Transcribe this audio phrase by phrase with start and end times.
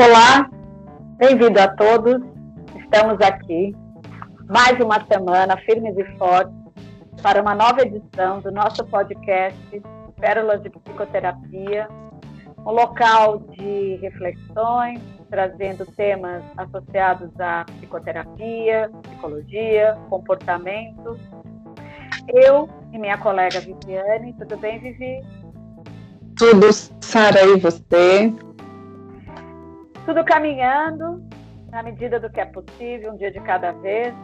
[0.00, 0.48] Olá,
[1.16, 2.22] bem-vindo a todos.
[2.76, 3.74] Estamos aqui
[4.48, 6.54] mais uma semana, firmes e fortes,
[7.20, 9.58] para uma nova edição do nosso podcast
[10.20, 11.88] Pérolas de Psicoterapia,
[12.64, 21.18] um local de reflexões, trazendo temas associados à psicoterapia, psicologia, comportamento.
[22.28, 25.20] Eu e minha colega Viviane, tudo bem, Vivi?
[26.36, 28.32] Tudo, Sara, e você?
[30.08, 31.22] Tudo caminhando
[31.70, 34.14] na medida do que é possível, um dia de cada vez,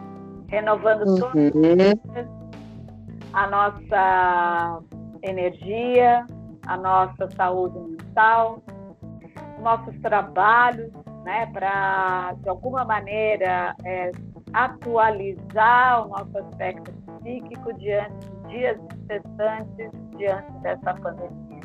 [0.48, 1.92] renovando uhum.
[3.34, 4.82] a nossa
[5.22, 6.24] energia,
[6.66, 8.62] a nossa saúde mental,
[9.60, 10.90] nossos trabalhos,
[11.22, 14.10] né, para de alguma maneira é,
[14.54, 21.60] atualizar o nosso aspecto psíquico diante de dias incessantes diante dessa pandemia.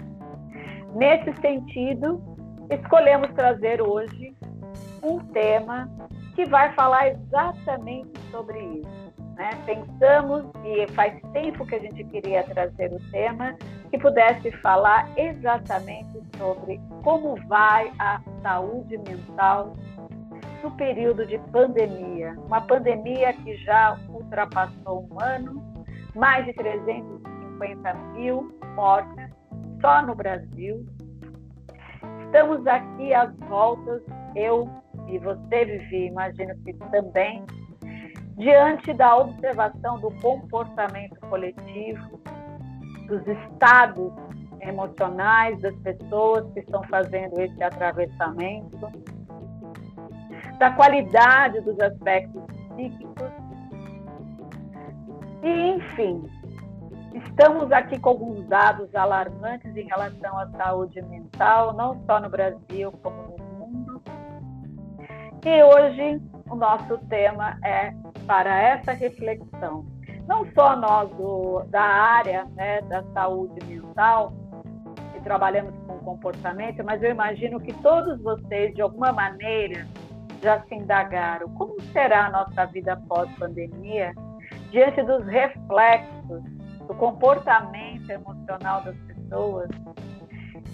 [0.93, 2.21] Nesse sentido,
[2.69, 4.35] escolhemos trazer hoje
[5.01, 5.89] um tema
[6.35, 8.99] que vai falar exatamente sobre isso.
[9.35, 9.49] Né?
[9.65, 13.55] Pensamos, e faz tempo que a gente queria trazer o tema,
[13.89, 19.75] que pudesse falar exatamente sobre como vai a saúde mental
[20.61, 22.37] no período de pandemia.
[22.45, 25.63] Uma pandemia que já ultrapassou um ano,
[26.15, 29.29] mais de 350 mil mortes
[29.81, 30.85] só no Brasil,
[32.29, 34.03] Estamos aqui às voltas,
[34.35, 34.69] eu
[35.07, 37.43] e você, Vivi, imagino que também,
[38.37, 42.21] diante da observação do comportamento coletivo,
[43.07, 44.13] dos estados
[44.61, 48.77] emocionais das pessoas que estão fazendo esse atravessamento,
[50.59, 52.43] da qualidade dos aspectos
[52.75, 53.31] psíquicos,
[55.41, 56.29] e, enfim,
[57.13, 62.91] Estamos aqui com alguns dados alarmantes em relação à saúde mental, não só no Brasil,
[63.03, 64.01] como no mundo.
[65.43, 67.93] E hoje o nosso tema é
[68.27, 69.85] para essa reflexão.
[70.27, 74.31] Não só nós do, da área né, da saúde mental,
[75.13, 79.87] que trabalhamos com comportamento, mas eu imagino que todos vocês, de alguma maneira,
[80.43, 84.13] já se indagaram como será a nossa vida pós-pandemia
[84.71, 86.18] diante dos reflexos
[86.89, 89.69] do comportamento emocional das pessoas,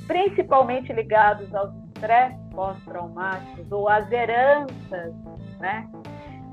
[0.08, 5.14] principalmente ligados aos estresses pós-traumáticos ou às heranças,
[5.59, 5.86] né?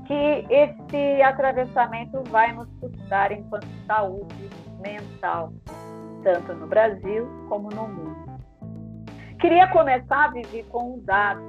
[0.05, 4.49] Que esse atravessamento vai nos custar enquanto saúde
[4.81, 5.53] mental,
[6.23, 8.33] tanto no Brasil como no mundo.
[9.39, 11.41] Queria começar, Vivi, com um dado.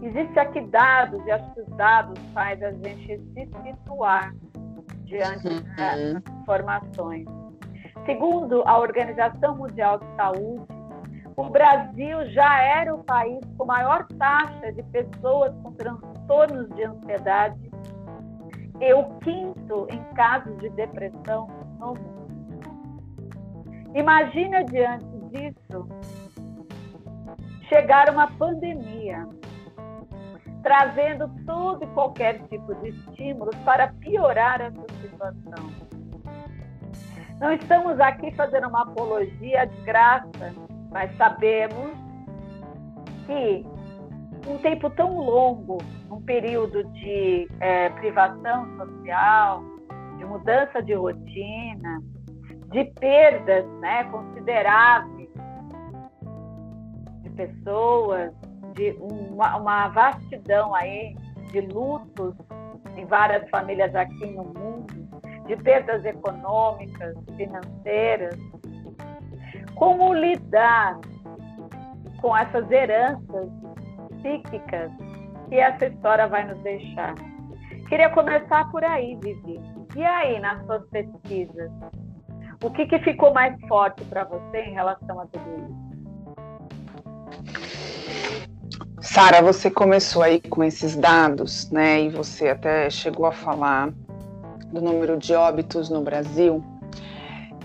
[0.00, 4.32] Existem aqui dados, e acho que os dados faz a gente se situar
[5.06, 5.62] diante uhum.
[5.76, 7.26] das informações.
[8.04, 10.66] Segundo a Organização Mundial de Saúde,
[11.36, 17.70] o Brasil já era o país com maior taxa de pessoas com transtornos de ansiedade
[18.80, 22.16] e o quinto em casos de depressão no mundo.
[23.94, 25.88] Imagina diante disso
[27.68, 29.26] chegar uma pandemia
[30.66, 35.70] trazendo todo e qualquer tipo de estímulos para piorar essa situação.
[37.38, 40.52] Não estamos aqui fazendo uma apologia de graça,
[40.90, 41.96] mas sabemos
[43.26, 43.64] que
[44.50, 45.78] um tempo tão longo,
[46.10, 49.62] um período de é, privação social,
[50.18, 52.02] de mudança de rotina,
[52.72, 55.28] de perdas né, consideráveis
[57.22, 58.32] de pessoas,
[58.76, 61.16] de uma, uma vastidão aí
[61.50, 62.34] de lutos
[62.96, 64.86] em várias famílias aqui no mundo,
[65.46, 68.36] de perdas econômicas, financeiras.
[69.74, 70.98] Como lidar
[72.20, 73.48] com essas heranças
[74.20, 74.90] psíquicas
[75.48, 77.14] que essa história vai nos deixar?
[77.88, 79.60] Queria começar por aí, Vivi.
[79.94, 81.70] E aí, nas suas pesquisas,
[82.62, 85.86] o que, que ficou mais forte para você em relação a tudo isso?
[89.00, 92.02] Sara, você começou aí com esses dados, né?
[92.02, 93.92] E você até chegou a falar
[94.72, 96.64] do número de óbitos no Brasil.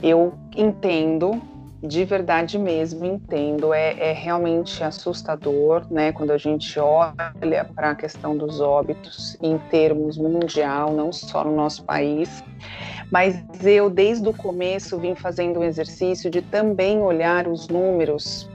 [0.04, 1.42] Eu entendo,
[1.82, 3.74] de verdade mesmo, entendo.
[3.74, 6.12] É, é realmente assustador, né?
[6.12, 11.56] Quando a gente olha para a questão dos óbitos em termos mundial, não só no
[11.56, 12.44] nosso país.
[13.10, 18.51] Mas eu, desde o começo, vim fazendo um exercício de também olhar os números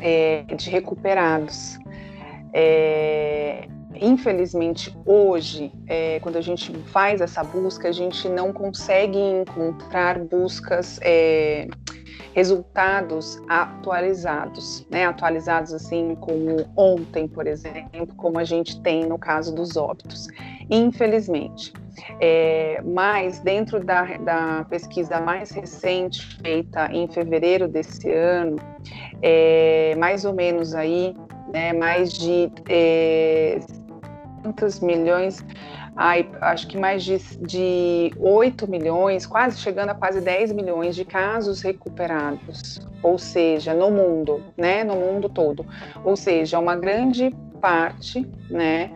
[0.00, 1.78] é, de recuperados.
[2.52, 3.68] É,
[4.00, 10.98] infelizmente, hoje, é, quando a gente faz essa busca, a gente não consegue encontrar buscas
[11.02, 11.68] é,
[12.34, 15.06] resultados atualizados, né?
[15.06, 20.28] Atualizados assim como ontem, por exemplo, como a gente tem no caso dos óbitos.
[20.70, 21.72] Infelizmente.
[22.20, 28.56] É, mas dentro da, da, pesquisa mais recente, feita em fevereiro desse ano,
[29.20, 31.16] é, mais ou menos aí,
[31.52, 33.58] né, mais de é,
[34.42, 35.44] quantos milhões,
[35.96, 41.04] ai, acho que mais de, de 8 milhões, quase chegando a quase 10 milhões de
[41.04, 45.66] casos recuperados, ou seja, no mundo, né, no mundo todo.
[46.04, 48.92] Ou seja, uma grande parte, né,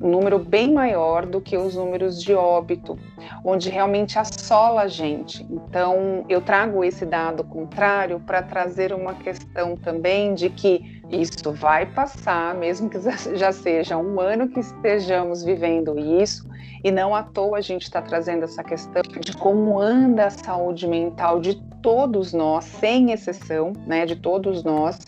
[0.00, 2.98] um número bem maior do que os números de óbito,
[3.44, 5.46] onde realmente assola a gente.
[5.50, 11.86] Então, eu trago esse dado contrário para trazer uma questão também de que isso vai
[11.86, 12.98] passar, mesmo que
[13.36, 16.48] já seja um ano que estejamos vivendo isso,
[16.82, 20.86] e não à toa a gente está trazendo essa questão de como anda a saúde
[20.86, 24.98] mental de todos nós, sem exceção, né, de todos nós,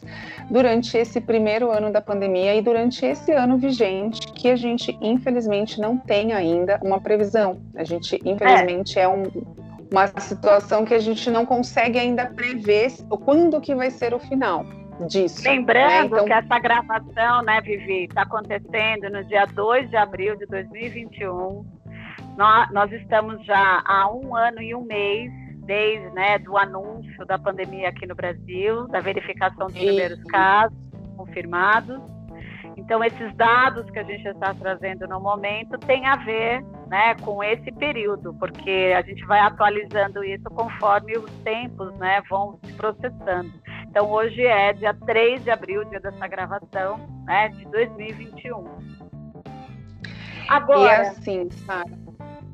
[0.51, 5.81] durante esse primeiro ano da pandemia e durante esse ano vigente, que a gente infelizmente
[5.81, 7.59] não tem ainda uma previsão.
[7.75, 9.25] A gente infelizmente é, é um,
[9.91, 12.91] uma situação que a gente não consegue ainda prever
[13.25, 14.65] quando que vai ser o final
[15.07, 15.43] disso.
[15.45, 16.07] Lembrando né?
[16.07, 16.25] então...
[16.25, 21.65] que essa gravação, né, Vivi, está acontecendo no dia 2 de abril de 2021.
[22.37, 25.31] Nós, nós estamos já há um ano e um mês
[25.65, 30.77] desde né, do anúncio da pandemia aqui no Brasil, da verificação dos primeiros casos
[31.17, 32.01] confirmados.
[32.77, 37.43] Então, esses dados que a gente está trazendo no momento têm a ver né, com
[37.43, 43.53] esse período, porque a gente vai atualizando isso conforme os tempos né, vão se processando.
[43.93, 48.65] Então, hoje é dia 3 de abril, dia dessa gravação, né, de 2021.
[50.49, 51.91] Agora, e assim, Sara,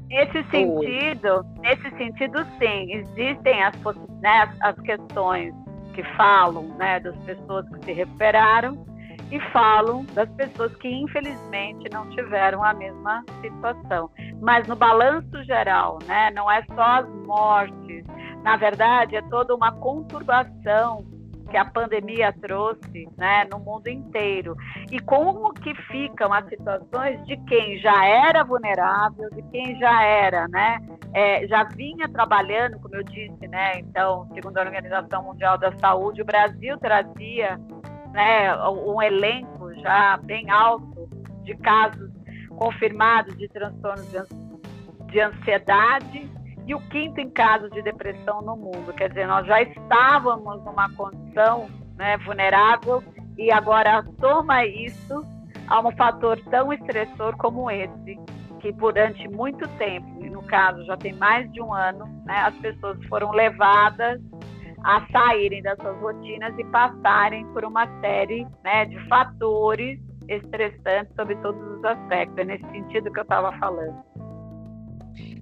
[0.09, 3.77] Nesse sentido, nesse sentido, sim, existem as,
[4.21, 5.55] né, as questões
[5.95, 8.85] que falam né, das pessoas que se recuperaram
[9.31, 14.11] e falam das pessoas que infelizmente não tiveram a mesma situação.
[14.41, 18.05] Mas no balanço geral, né, não é só as mortes,
[18.43, 21.17] na verdade é toda uma conturbação
[21.49, 24.57] que a pandemia trouxe né, no mundo inteiro.
[24.91, 30.47] E como que ficam as situações de quem já era vulnerável, de quem já era,
[30.49, 30.79] né,
[31.15, 36.23] é, já vinha trabalhando, como eu disse, né, então, segundo a Organização Mundial da Saúde,
[36.23, 37.59] o Brasil trazia
[38.13, 41.09] né, um elenco já bem alto
[41.45, 42.11] de casos
[42.57, 44.07] confirmados de transtornos
[45.07, 46.38] de ansiedade
[46.69, 48.93] e o quinto em caso de depressão no mundo.
[48.93, 51.67] Quer dizer, nós já estávamos numa condição
[51.97, 53.03] né, vulnerável
[53.39, 55.25] e agora soma isso
[55.67, 58.19] a um fator tão estressor como esse,
[58.61, 62.55] que durante muito tempo, e no caso já tem mais de um ano, né, as
[62.57, 64.21] pessoas foram levadas
[64.85, 69.99] a saírem das suas rotinas e passarem por uma série né, de fatores
[70.29, 72.39] estressantes sobre todos os aspectos.
[72.39, 74.28] É nesse sentido que eu estava falando.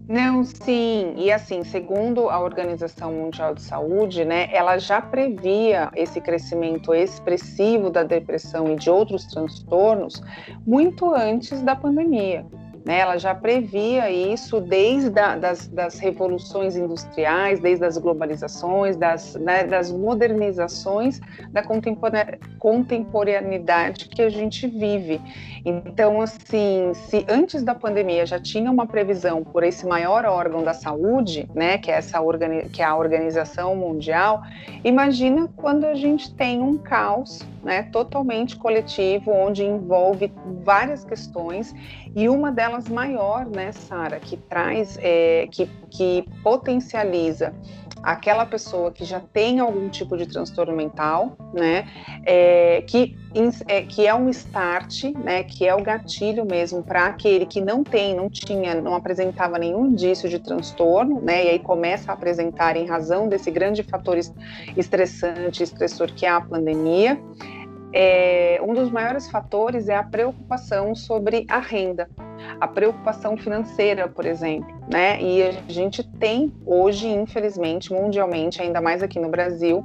[0.09, 6.21] Não, sim, e assim, segundo a Organização Mundial de Saúde, né, ela já previa esse
[6.21, 10.23] crescimento expressivo da depressão e de outros transtornos
[10.65, 12.47] muito antes da pandemia.
[12.87, 13.01] Né?
[13.01, 19.65] Ela já previa isso desde a, das, das revoluções industriais, desde as globalizações, das, né,
[19.65, 21.65] das modernizações da
[22.61, 25.21] contemporaneidade que a gente vive.
[25.65, 30.73] Então, assim, se antes da pandemia já tinha uma previsão por esse maior órgão da
[30.73, 32.21] saúde, né, que é, essa
[32.73, 34.45] que é a Organização Mundial,
[34.85, 40.33] imagina quando a gente tem um caos né, totalmente coletivo, onde envolve
[40.63, 41.75] várias questões
[42.15, 47.53] e uma delas maior, né, Sara, que traz, é, que, que potencializa
[48.03, 51.89] aquela pessoa que já tem algum tipo de transtorno mental, né,
[52.25, 53.17] é, que,
[53.67, 57.83] é, que é um start, né, que é o gatilho mesmo para aquele que não
[57.83, 62.77] tem, não tinha, não apresentava nenhum indício de transtorno, né, e aí começa a apresentar
[62.77, 64.19] em razão desse grande fator
[64.77, 67.21] estressante, estressor que é a pandemia.
[67.99, 72.11] É, um dos maiores fatores é a preocupação sobre a renda,
[72.61, 75.19] a preocupação financeira, por exemplo, né?
[75.19, 79.83] E a gente tem hoje, infelizmente, mundialmente, ainda mais aqui no Brasil,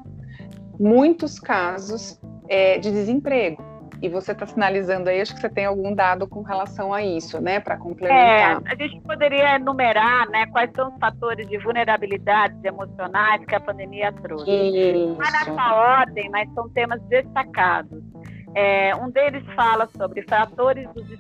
[0.77, 3.70] muitos casos é, de desemprego.
[4.01, 7.39] E você está sinalizando aí, acho que você tem algum dado com relação a isso,
[7.39, 8.61] né, para complementar.
[8.63, 13.59] É, a gente poderia enumerar, né, quais são os fatores de vulnerabilidades emocionais que a
[13.59, 14.49] pandemia trouxe.
[14.49, 15.15] Isso.
[15.15, 18.01] Não é nessa ordem, mas são temas destacados.
[18.55, 21.13] É, um deles fala sobre fatores de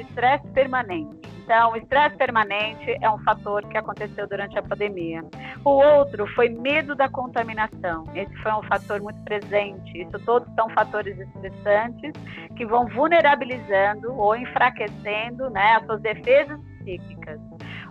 [0.00, 1.33] estresse permanente.
[1.44, 5.22] Então, o estresse permanente é um fator que aconteceu durante a pandemia.
[5.62, 8.04] O outro foi medo da contaminação.
[8.14, 10.00] Esse foi um fator muito presente.
[10.00, 12.12] Isso todos são fatores estressantes
[12.56, 17.38] que vão vulnerabilizando ou enfraquecendo né, as suas defesas psíquicas.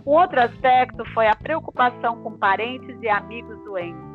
[0.04, 4.14] Um outro aspecto foi a preocupação com parentes e amigos doentes.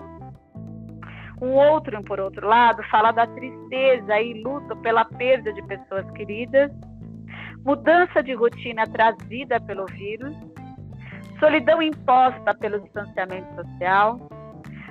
[1.41, 6.69] Um outro, por outro lado, fala da tristeza e luto pela perda de pessoas queridas,
[7.63, 10.35] mudança de rotina trazida pelo vírus,
[11.39, 14.29] solidão imposta pelo distanciamento social,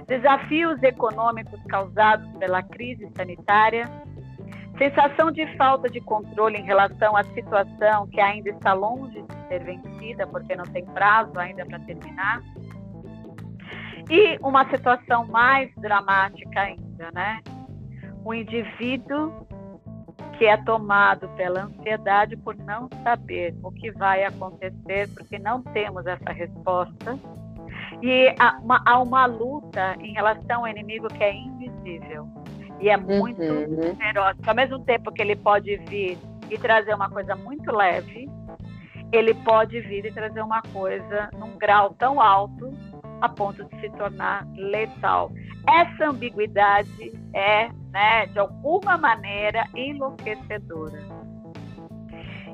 [0.06, 3.84] desafios econômicos causados pela crise sanitária,
[4.78, 9.64] sensação de falta de controle em relação à situação que ainda está longe de ser
[9.64, 12.40] vencida, porque não tem prazo ainda para terminar
[14.10, 17.40] e uma situação mais dramática ainda, né?
[18.24, 19.46] O indivíduo
[20.38, 26.06] que é tomado pela ansiedade por não saber o que vai acontecer, porque não temos
[26.06, 27.18] essa resposta.
[28.00, 32.28] E há uma, há uma luta em relação ao inimigo que é invisível
[32.80, 33.96] e é muito uhum.
[33.96, 34.36] feroz.
[34.46, 36.16] Ao mesmo tempo que ele pode vir
[36.48, 38.30] e trazer uma coisa muito leve,
[39.10, 42.70] ele pode vir e trazer uma coisa num grau tão alto
[43.20, 45.30] a ponto de se tornar letal.
[45.68, 50.98] Essa ambiguidade é, né, de alguma maneira, enlouquecedora.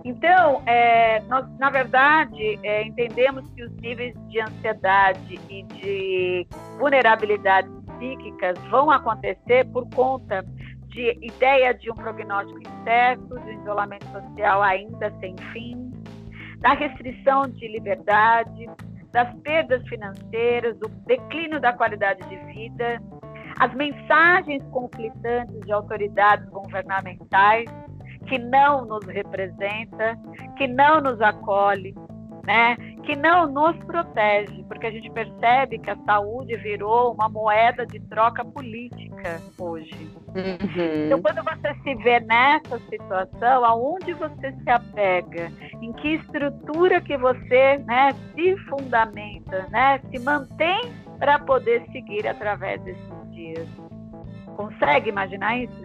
[0.04, 6.46] Então, é, nós, na verdade, é, entendemos que os níveis de ansiedade e de
[6.78, 10.44] vulnerabilidade psíquicas vão acontecer por conta
[10.88, 15.90] de ideia de um prognóstico incerto, de isolamento social ainda sem fim,
[16.58, 18.68] da restrição de liberdade,
[19.14, 23.00] das perdas financeiras, do declínio da qualidade de vida,
[23.60, 27.70] as mensagens conflitantes de autoridades governamentais
[28.26, 30.18] que não nos representa,
[30.58, 31.94] que não nos acolhe,
[32.46, 32.76] né?
[33.04, 38.00] que não nos protege, porque a gente percebe que a saúde virou uma moeda de
[38.00, 40.10] troca política hoje.
[40.34, 41.06] Uhum.
[41.06, 47.16] Então, quando você se vê nessa situação, aonde você se apega, em que estrutura que
[47.16, 53.68] você né, se fundamenta, né, se mantém para poder seguir através desses dias.
[54.56, 55.84] Consegue imaginar isso?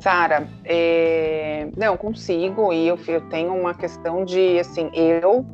[0.00, 1.68] Sara, é...
[1.76, 5.44] não consigo e eu, eu tenho uma questão de assim, eu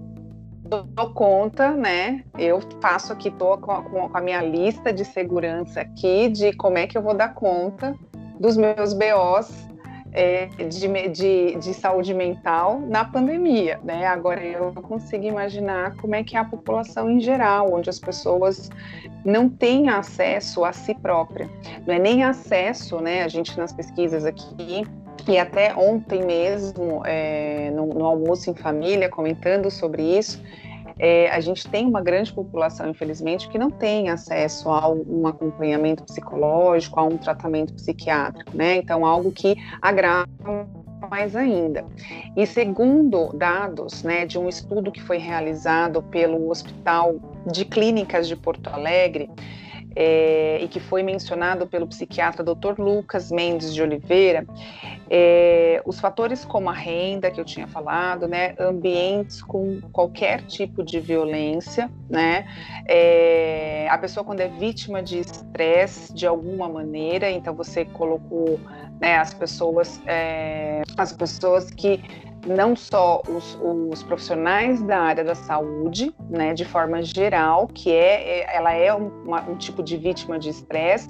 [0.66, 2.24] dou conta, né?
[2.38, 6.86] Eu faço aqui, tô com, com, a minha lista de segurança aqui de como é
[6.86, 7.94] que eu vou dar conta
[8.38, 9.65] dos meus BOs
[10.16, 14.06] é, de, de, de, saúde mental na pandemia, né?
[14.06, 18.70] Agora eu consigo imaginar como é que é a população em geral, onde as pessoas
[19.22, 21.50] não têm acesso a si própria,
[21.86, 23.24] não é nem acesso, né?
[23.24, 24.84] A gente nas pesquisas aqui
[25.28, 30.40] e até ontem mesmo, é, no, no, almoço em família, comentando sobre isso,
[30.98, 36.02] é, a gente tem uma grande população, infelizmente, que não tem acesso a um acompanhamento
[36.04, 38.76] psicológico, a um tratamento psiquiátrico, né?
[38.76, 40.26] Então, algo que agrava
[41.10, 41.84] mais ainda.
[42.34, 48.34] E segundo dados né, de um estudo que foi realizado pelo Hospital de Clínicas de
[48.34, 49.30] Porto Alegre,
[49.96, 52.78] é, e que foi mencionado pelo psiquiatra Dr.
[52.78, 54.46] Lucas Mendes de Oliveira,
[55.08, 60.84] é, os fatores como a renda, que eu tinha falado, né, ambientes com qualquer tipo
[60.84, 62.46] de violência, né,
[62.86, 68.60] é, a pessoa quando é vítima de estresse de alguma maneira, então você colocou
[69.00, 72.02] né, as pessoas, é, as pessoas que
[72.46, 78.40] não só os, os, profissionais da área da saúde, né, de forma geral, que é,
[78.40, 81.08] é ela é uma, um tipo de vítima de estresse,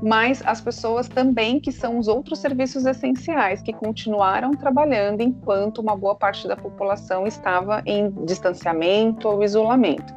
[0.00, 5.96] mas as pessoas também que são os outros serviços essenciais que continuaram trabalhando enquanto uma
[5.96, 10.14] boa parte da população estava em distanciamento ou isolamento.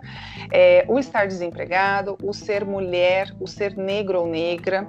[0.51, 4.87] É, o estar desempregado, o ser mulher, o ser negro ou negra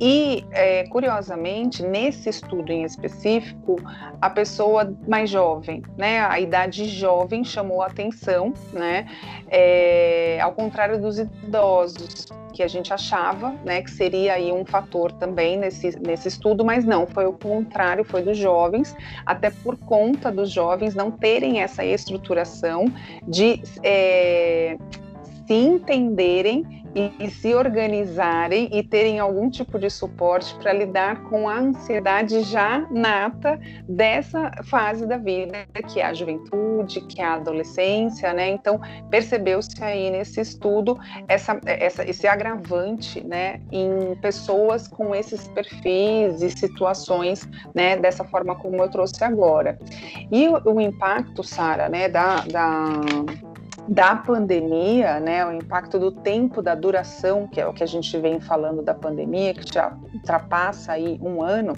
[0.00, 3.76] e, é, curiosamente, nesse estudo em específico,
[4.20, 9.06] a pessoa mais jovem, né, a idade jovem chamou a atenção, né,
[9.48, 15.10] é, ao contrário dos idosos, que a gente achava, né, que seria aí um fator
[15.12, 18.96] também nesse, nesse estudo, mas não, foi o contrário, foi dos jovens,
[19.26, 22.86] até por conta dos jovens não terem essa estruturação
[23.26, 24.76] de é,
[25.46, 31.48] se entenderem e, e, se organizarem e terem algum tipo de suporte para lidar com
[31.48, 33.58] a ansiedade já nata
[33.88, 38.48] dessa fase da vida, que é a juventude, que é a adolescência, né?
[38.50, 40.98] Então, percebeu-se aí nesse estudo
[41.28, 48.54] essa, essa, esse agravante, né, em pessoas com esses perfis e situações, né, dessa forma
[48.56, 49.78] como eu trouxe agora.
[50.30, 53.00] E o, o impacto, Sara, né, da, da
[53.88, 58.16] da pandemia, né, o impacto do tempo, da duração, que é o que a gente
[58.18, 61.74] vem falando da pandemia, que já ultrapassa aí um ano,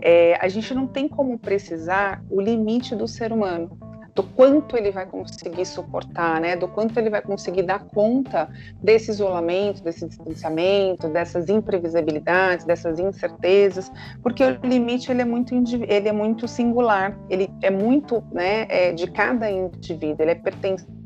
[0.00, 3.70] é, a gente não tem como precisar o limite do ser humano
[4.14, 6.56] do quanto ele vai conseguir suportar, né?
[6.56, 8.48] Do quanto ele vai conseguir dar conta
[8.82, 13.90] desse isolamento, desse distanciamento, dessas imprevisibilidades, dessas incertezas,
[14.22, 18.92] porque o limite ele é muito ele é muito singular, ele é muito, né, é
[18.92, 20.99] de cada indivíduo, ele é pertencente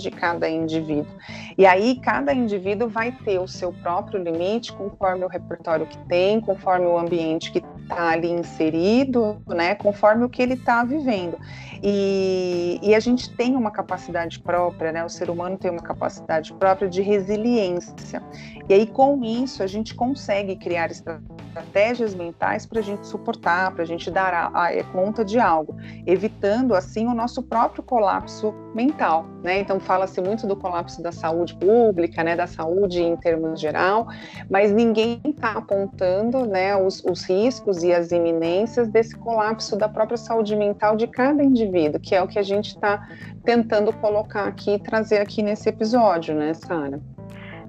[0.00, 1.14] de cada indivíduo.
[1.56, 6.40] E aí cada indivíduo vai ter o seu próprio limite conforme o repertório que tem,
[6.40, 11.38] conforme o ambiente que está ali inserido, né, conforme o que ele está vivendo.
[11.82, 16.52] E, e, a gente tem uma capacidade própria, né, o ser humano tem uma capacidade
[16.54, 18.22] própria de resiliência.
[18.68, 23.84] E aí, com isso, a gente consegue criar estratégias mentais para a gente suportar, para
[23.84, 28.52] a gente dar a, a, é, conta de algo, evitando, assim, o nosso próprio colapso
[28.74, 29.24] mental.
[29.44, 29.60] Né?
[29.60, 34.08] Então, fala-se muito do colapso da saúde pública, né, da saúde em termos geral,
[34.50, 40.16] mas ninguém está apontando né, os, os riscos e as iminências desse colapso da própria
[40.16, 43.08] saúde mental de cada indivíduo, que é o que a gente está
[43.44, 47.00] tentando colocar aqui e trazer aqui nesse episódio, né, Sara?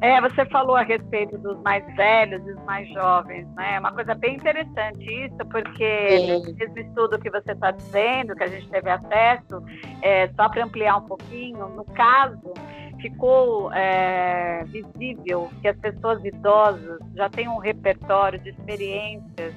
[0.02, 3.76] É, você falou a respeito dos mais velhos e dos mais jovens, né?
[3.76, 6.56] É uma coisa bem interessante isso, porque Sim.
[6.60, 9.64] esse estudo que você está dizendo, que a gente teve acesso,
[10.02, 12.54] é, só para ampliar um pouquinho, no caso,
[13.02, 19.54] ficou é, visível que as pessoas idosas já têm um repertório de experiências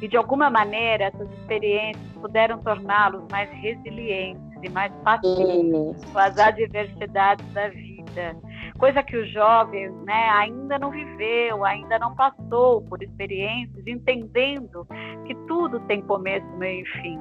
[0.00, 6.38] e de alguma maneira essas experiências puderam torná-los mais resilientes e mais pacientes com as
[6.38, 8.36] adversidades da vida,
[8.80, 14.86] coisa que o jovem né, ainda não viveu, ainda não passou por experiências, entendendo
[15.26, 17.18] que tudo tem começo, meio e fim.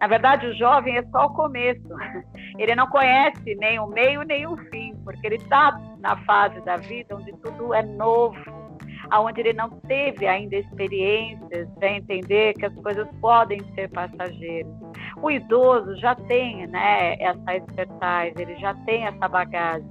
[0.00, 1.86] Na verdade, o jovem é só o começo,
[2.58, 6.78] ele não conhece nem o meio nem o fim, porque ele está na fase da
[6.78, 8.62] vida onde tudo é novo
[9.10, 14.72] aonde ele não teve ainda experiências para entender que as coisas podem ser passageiras.
[15.20, 19.86] O idoso já tem né, essa expertise, ele já tem essa bagagem,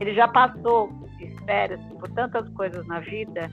[0.00, 3.50] ele já passou espera por tantas coisas na vida,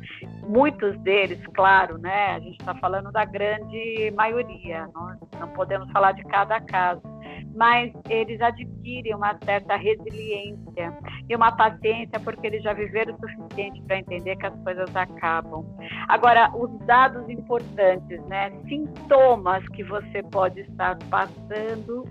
[0.47, 2.35] muitos deles, claro, né?
[2.35, 7.01] A gente está falando da grande maioria, nós não podemos falar de cada caso,
[7.55, 10.93] mas eles adquirem uma certa resiliência
[11.27, 15.65] e uma paciência porque eles já viveram o suficiente para entender que as coisas acabam.
[16.07, 18.51] Agora, os dados importantes, né?
[18.67, 22.05] Sintomas que você pode estar passando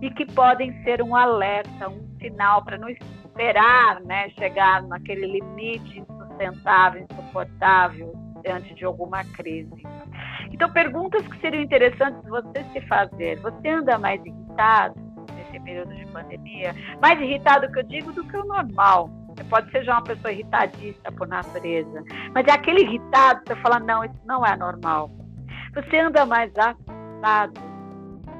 [0.00, 2.88] e que podem ser um alerta, um sinal para não
[3.32, 8.12] esperar, né, chegar naquele limite insustentável, insuportável
[8.44, 9.82] diante de alguma crise.
[10.50, 13.38] Então, perguntas que seriam interessantes você se fazer.
[13.40, 14.94] Você anda mais irritado
[15.34, 16.74] nesse período de pandemia?
[17.00, 19.08] Mais irritado que eu digo do que o normal.
[19.28, 23.60] Você pode ser já uma pessoa irritadista por natureza, mas é aquele irritado que você
[23.62, 25.10] fala, não, isso não é normal.
[25.74, 27.71] Você anda mais assustado,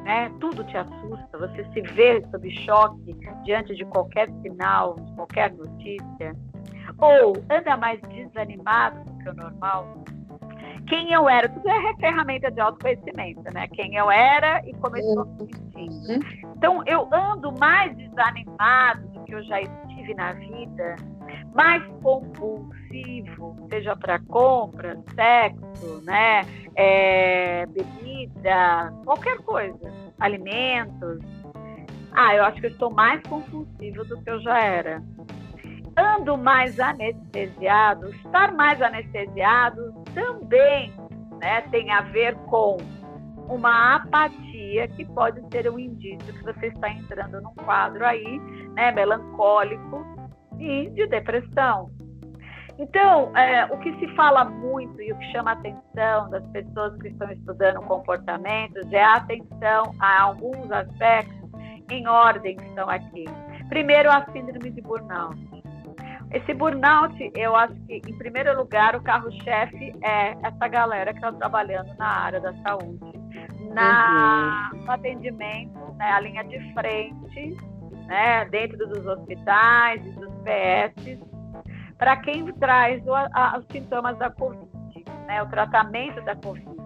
[0.03, 0.31] né?
[0.41, 6.35] Tudo te assusta, você se vê sob choque diante de qualquer sinal, de qualquer notícia.
[6.99, 10.03] Ou anda mais desanimado do que o normal,
[10.87, 13.69] quem eu era, tudo é ferramenta de autoconhecimento, né?
[13.69, 15.88] Quem eu era e como eu estou me.
[15.88, 16.21] Uhum.
[16.57, 20.97] Então, eu ando mais desanimado do que eu já estive na vida,
[21.55, 26.47] mais compulsivo, seja para compra, sexo, né?
[26.75, 31.21] É, bebida, qualquer coisa, alimentos.
[32.12, 35.03] Ah, eu acho que eu estou mais compulsivo do que eu já era
[35.97, 40.91] ando mais anestesiado, estar mais anestesiado também
[41.43, 42.79] né, tem a ver com
[43.49, 48.38] uma apatia que pode ser um indício que você está entrando num quadro aí,
[48.75, 50.07] né, melancólico
[50.62, 51.90] e de depressão.
[52.79, 56.96] Então, é, o que se fala muito e o que chama a atenção das pessoas
[57.01, 61.51] que estão estudando comportamentos é a atenção a alguns aspectos
[61.90, 63.25] em ordem que estão aqui.
[63.68, 65.37] Primeiro, a síndrome de burnout.
[66.33, 71.31] Esse burnout, eu acho que, em primeiro lugar, o carro-chefe é essa galera que está
[71.31, 73.12] trabalhando na área da saúde,
[73.75, 74.85] na, uhum.
[74.85, 77.57] no atendimento, né, a linha de frente,
[78.07, 81.19] né, dentro dos hospitais e dos PS,
[81.99, 84.69] para quem traz o, a, os sintomas da Covid,
[85.27, 86.83] né, o tratamento da Covid.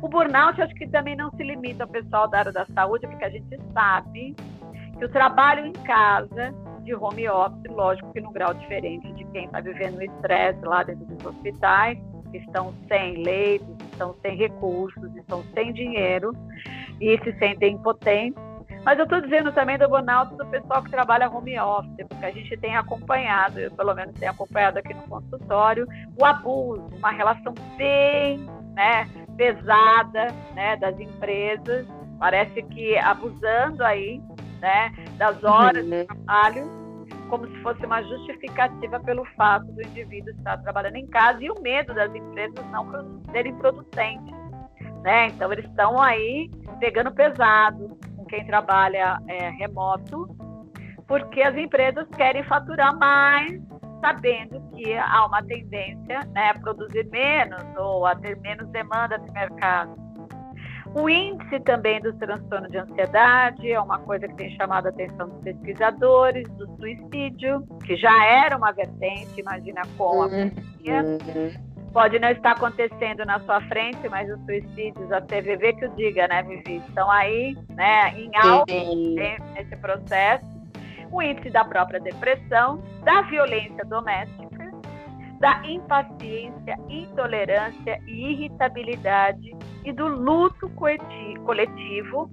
[0.00, 3.24] O burnout, acho que também não se limita ao pessoal da área da saúde, porque
[3.24, 4.34] a gente sabe
[4.98, 9.44] que o trabalho em casa de home office, lógico que no grau diferente de quem
[9.44, 11.98] está vivendo o estresse lá dentro dos hospitais,
[12.32, 16.32] que estão sem leitos, estão sem recursos, estão sem dinheiro
[17.00, 18.42] e se sentem impotentes,
[18.84, 22.30] Mas eu estou dizendo também do burnout do pessoal que trabalha home office, porque a
[22.30, 25.86] gente tem acompanhado, eu pelo menos tenho acompanhado aqui no consultório,
[26.20, 28.38] o abuso, uma relação bem
[28.74, 31.86] né, pesada né, das empresas,
[32.18, 34.20] parece que abusando aí
[34.60, 35.90] né, das horas uhum.
[35.90, 36.82] de trabalho,
[37.28, 41.60] como se fosse uma justificativa pelo fato do indivíduo estar trabalhando em casa e o
[41.62, 44.42] medo das empresas não serem producentes.
[45.02, 45.28] Né?
[45.28, 47.98] Então, eles estão aí pegando pesado
[48.32, 50.34] quem trabalha é, remoto,
[51.06, 53.60] porque as empresas querem faturar mais,
[54.00, 59.30] sabendo que há uma tendência né, a produzir menos ou a ter menos demanda de
[59.32, 59.94] mercado.
[60.94, 65.28] O índice também do transtorno de ansiedade é uma coisa que tem chamado a atenção
[65.28, 70.50] dos pesquisadores, do suicídio, que já era uma vertente, imagina com a uhum.
[70.50, 71.18] pandemia.
[71.92, 76.26] Pode não estar acontecendo na sua frente, mas os suicídios, a CVV que o diga,
[76.26, 76.76] né, Vivi?
[76.88, 78.72] Estão aí, né, em alta
[79.54, 80.44] nesse processo.
[81.10, 84.42] O índice da própria depressão, da violência doméstica,
[85.38, 92.30] da impaciência, intolerância e irritabilidade e do luto coletivo,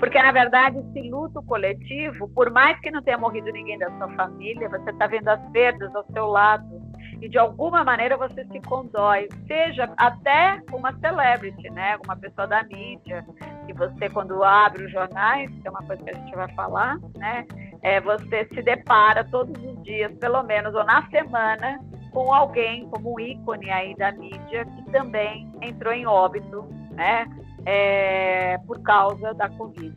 [0.00, 4.08] porque na verdade esse luto coletivo, por mais que não tenha morrido ninguém da sua
[4.16, 6.75] família, você está vendo as perdas ao seu lado
[7.20, 12.62] e de alguma maneira você se condói, seja até uma celebrity, né, uma pessoa da
[12.64, 13.24] mídia,
[13.66, 16.98] que você quando abre os jornais, que é uma coisa que a gente vai falar,
[17.16, 17.46] né,
[17.82, 21.80] é, você se depara todos os dias, pelo menos ou na semana,
[22.12, 27.26] com alguém como um ícone aí da mídia que também entrou em óbito, né,
[27.64, 29.96] é, por causa da Covid.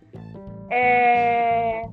[0.71, 1.83] É,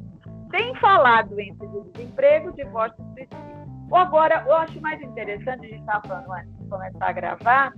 [0.51, 3.46] sem falar do índice de desemprego, divórcio e suicídio.
[3.91, 7.73] Ou agora, eu acho mais interessante, a gente estava falando antes de começar a gravar,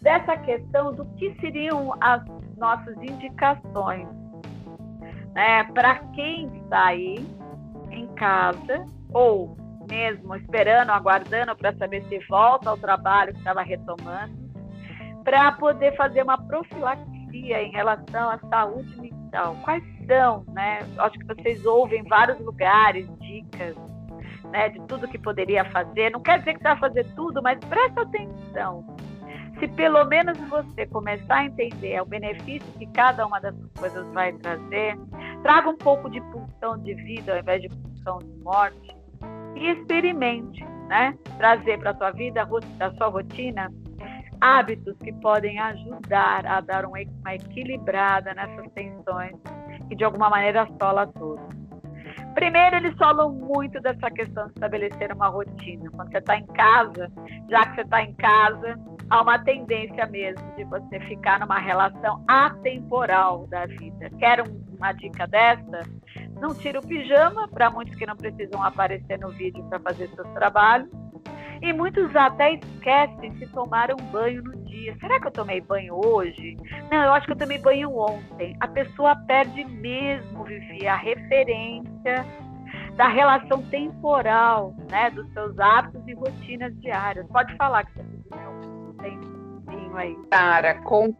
[0.00, 2.22] dessa questão do que seriam as
[2.56, 4.08] nossas indicações
[5.34, 7.26] né, para quem está aí
[7.90, 9.56] em casa ou
[9.88, 14.32] mesmo esperando, aguardando para saber se volta ao trabalho que estava retomando,
[15.22, 19.56] para poder fazer uma profilaxia em relação à saúde mental.
[19.62, 20.78] Quais são, né?
[20.98, 23.76] Acho que vocês ouvem em vários lugares dicas,
[24.54, 26.10] né, de tudo que poderia fazer.
[26.10, 28.86] Não quer dizer que vai fazer tudo, mas presta atenção.
[29.58, 34.32] Se pelo menos você começar a entender o benefício que cada uma dessas coisas vai
[34.34, 34.96] trazer,
[35.42, 38.96] traga um pouco de pulsão de vida ao invés de pulsão de morte
[39.56, 41.18] e experimente, né?
[41.36, 42.48] Trazer para a sua vida,
[42.80, 43.72] a sua rotina,
[44.40, 49.34] hábitos que podem ajudar a dar uma equilibrada nessas tensões
[49.88, 51.63] que de alguma maneira assola tudo.
[52.34, 55.90] Primeiro, eles falam muito dessa questão de estabelecer uma rotina.
[55.90, 57.10] Quando você está em casa,
[57.48, 58.78] já que você está em casa,
[59.10, 64.10] há uma tendência mesmo de você ficar numa relação atemporal da vida.
[64.18, 64.42] Quer
[64.76, 65.82] uma dica dessa?
[66.40, 70.28] não tira o pijama, para muitos que não precisam aparecer no vídeo para fazer seus
[70.34, 70.88] trabalhos.
[71.62, 74.96] E muitos até esquecem se tomaram banho no dia.
[75.00, 76.56] Será que eu tomei banho hoje?
[76.90, 78.56] Não, eu acho que eu tomei banho ontem.
[78.60, 82.26] A pessoa perde mesmo, Vivi, a referência
[82.96, 87.26] da relação temporal, né, dos seus hábitos e rotinas diárias.
[87.28, 88.04] Pode falar que você
[89.02, 89.18] tem
[89.76, 90.16] um aí.
[90.30, 91.14] Cara, com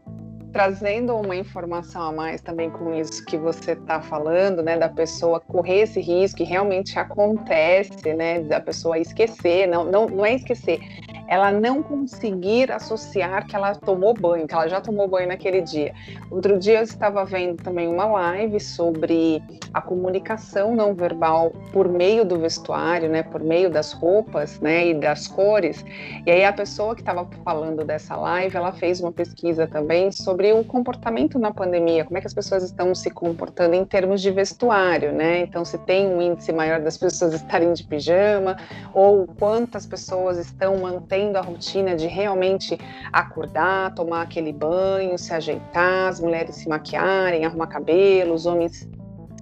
[0.55, 5.37] trazendo uma informação a mais também com isso que você está falando, né, da pessoa
[5.37, 10.79] correr esse risco, que realmente acontece, né, da pessoa esquecer, não, não, não é esquecer,
[11.27, 15.93] ela não conseguir associar que ela tomou banho, que ela já tomou banho naquele dia.
[16.29, 19.41] Outro dia eu estava vendo também uma live sobre
[19.73, 24.93] a comunicação não verbal por meio do vestuário, né, por meio das roupas, né, e
[24.93, 25.83] das cores.
[26.25, 30.53] E aí a pessoa que estava falando dessa live, ela fez uma pesquisa também sobre
[30.53, 34.31] o comportamento na pandemia, como é que as pessoas estão se comportando em termos de
[34.31, 35.39] vestuário, né?
[35.39, 38.57] Então se tem um índice maior das pessoas estarem de pijama
[38.93, 42.77] ou quantas pessoas estão mantendo tendo a rotina de realmente
[43.13, 48.85] acordar, tomar aquele banho, se ajeitar, as mulheres se maquiarem, arrumar cabelo, os homens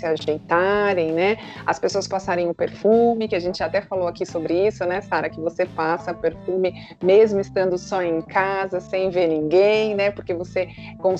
[0.03, 1.37] se ajeitarem, né?
[1.65, 5.29] As pessoas passarem o perfume, que a gente até falou aqui sobre isso, né, Sara?
[5.29, 10.11] Que você passa perfume mesmo estando só em casa, sem ver ninguém, né?
[10.11, 10.67] Porque você,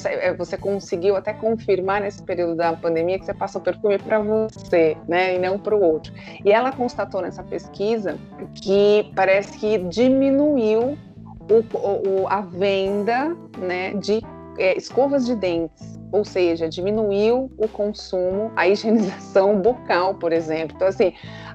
[0.06, 4.20] é, você conseguiu até confirmar nesse período da pandemia que você passa o perfume para
[4.20, 5.36] você, né?
[5.36, 6.14] E não para o outro.
[6.44, 8.18] E ela constatou nessa pesquisa
[8.56, 10.98] que parece que diminuiu
[11.50, 11.78] o,
[12.24, 14.22] o, a venda né, de
[14.58, 20.76] é, escovas de dentes ou seja, diminuiu o consumo, a higienização bucal, por exemplo.
[20.76, 21.12] Então, assim,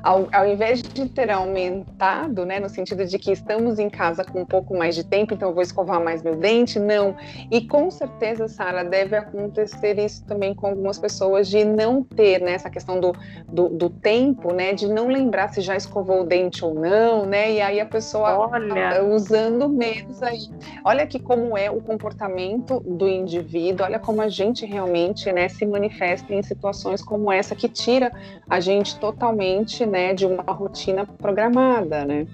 [0.08, 4.40] ao, ao invés de ter aumentado, né, no sentido de que estamos em casa com
[4.40, 7.14] um pouco mais de tempo, então eu vou escovar mais meu dente, não.
[7.50, 12.52] E com certeza, Sara, deve acontecer isso também com algumas pessoas de não ter, né,
[12.52, 13.12] essa questão do,
[13.46, 17.52] do, do, tempo, né, de não lembrar se já escovou o dente ou não, né,
[17.52, 19.04] e aí a pessoa Olha.
[19.04, 20.48] usando menos aí.
[20.86, 25.66] Olha que como é o comportamento do indivíduo, olha como a gente realmente, né, se
[25.66, 28.10] manifesta em situações como essa que tira
[28.48, 32.26] a gente totalmente né, de uma rotina programada, né?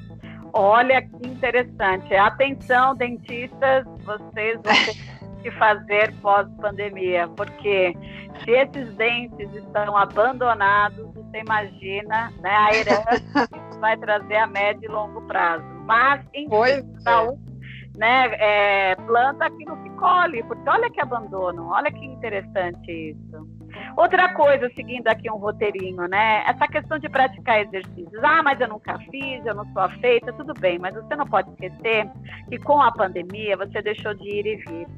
[0.53, 2.14] Olha que interessante.
[2.14, 7.92] Atenção, dentistas, vocês vão ter que fazer pós-pandemia, porque
[8.42, 14.85] se esses dentes estão abandonados, você imagina né, a herança que vai trazer a médio
[14.85, 15.64] e longo prazo.
[15.87, 17.98] Mas, enfim, pois é.
[17.98, 23.54] né, é, planta aquilo que colhe, porque olha que abandono, olha que interessante isso.
[23.96, 26.42] Outra coisa, seguindo aqui um roteirinho, né?
[26.46, 28.24] Essa questão de praticar exercícios.
[28.24, 31.50] Ah, mas eu nunca fiz, eu não sou afeita, tudo bem, mas você não pode
[31.50, 32.09] esquecer
[32.48, 34.88] que com a pandemia você deixou de ir e vir.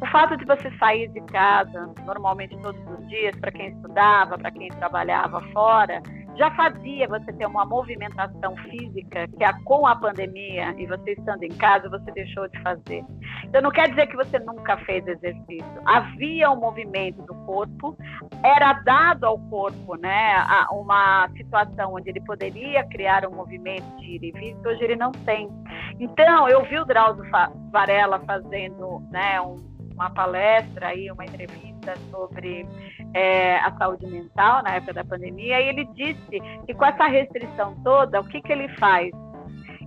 [0.00, 4.50] O fato de você sair de casa, normalmente todos os dias, para quem estudava, para
[4.50, 6.02] quem trabalhava fora,
[6.36, 11.42] já fazia você ter uma movimentação física que a, com a pandemia e você estando
[11.42, 13.04] em casa, você deixou de fazer.
[13.44, 15.82] Então, não quer dizer que você nunca fez exercício.
[15.84, 17.96] Havia um movimento do corpo,
[18.42, 20.36] era dado ao corpo né,
[20.70, 24.96] uma situação onde ele poderia criar um movimento de ir e vir, que hoje ele
[24.96, 25.48] não tem.
[26.00, 27.24] Então, eu vi o Drauzio
[27.70, 29.56] Varela fazendo né, um,
[29.92, 32.66] uma palestra, aí, uma entrevista sobre
[33.14, 37.76] é, a saúde mental na época da pandemia, e ele disse que com essa restrição
[37.82, 39.10] toda, o que, que ele faz?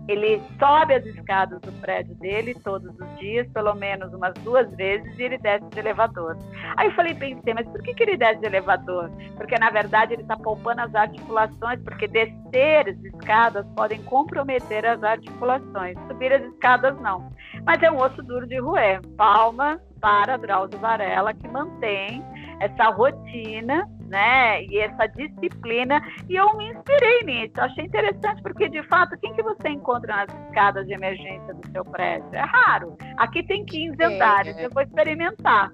[0.08, 5.18] Ele sobe as escadas do prédio dele todos os dias, pelo menos umas duas vezes,
[5.18, 6.38] e ele desce de elevador.
[6.78, 9.10] Aí eu falei, pensei, mas por que, que ele desce de elevador?
[9.36, 15.02] Porque na verdade ele está poupando as articulações, porque descer as escadas podem comprometer as
[15.02, 17.32] articulações, subir as escadas não.
[17.66, 19.02] Mas é um osso duro de roer.
[19.18, 22.24] Palma para Drauzio Varela, que mantém
[22.60, 28.84] essa rotina, né, e essa disciplina, e eu me inspirei nisso, achei interessante, porque de
[28.84, 32.30] fato, quem que você encontra nas escadas de emergência do seu prédio?
[32.34, 34.68] É raro, aqui tem 15 é, andares, é.
[34.68, 35.72] eu vou experimentar.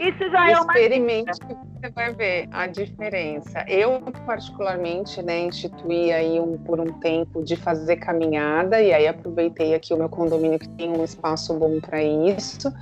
[0.00, 1.38] Isso já é uma Experimente.
[1.40, 3.64] que você vai ver a diferença.
[3.68, 9.74] Eu, particularmente, né, instituí aí um, por um tempo de fazer caminhada, e aí aproveitei
[9.74, 12.72] aqui o meu condomínio que tem um espaço bom para isso,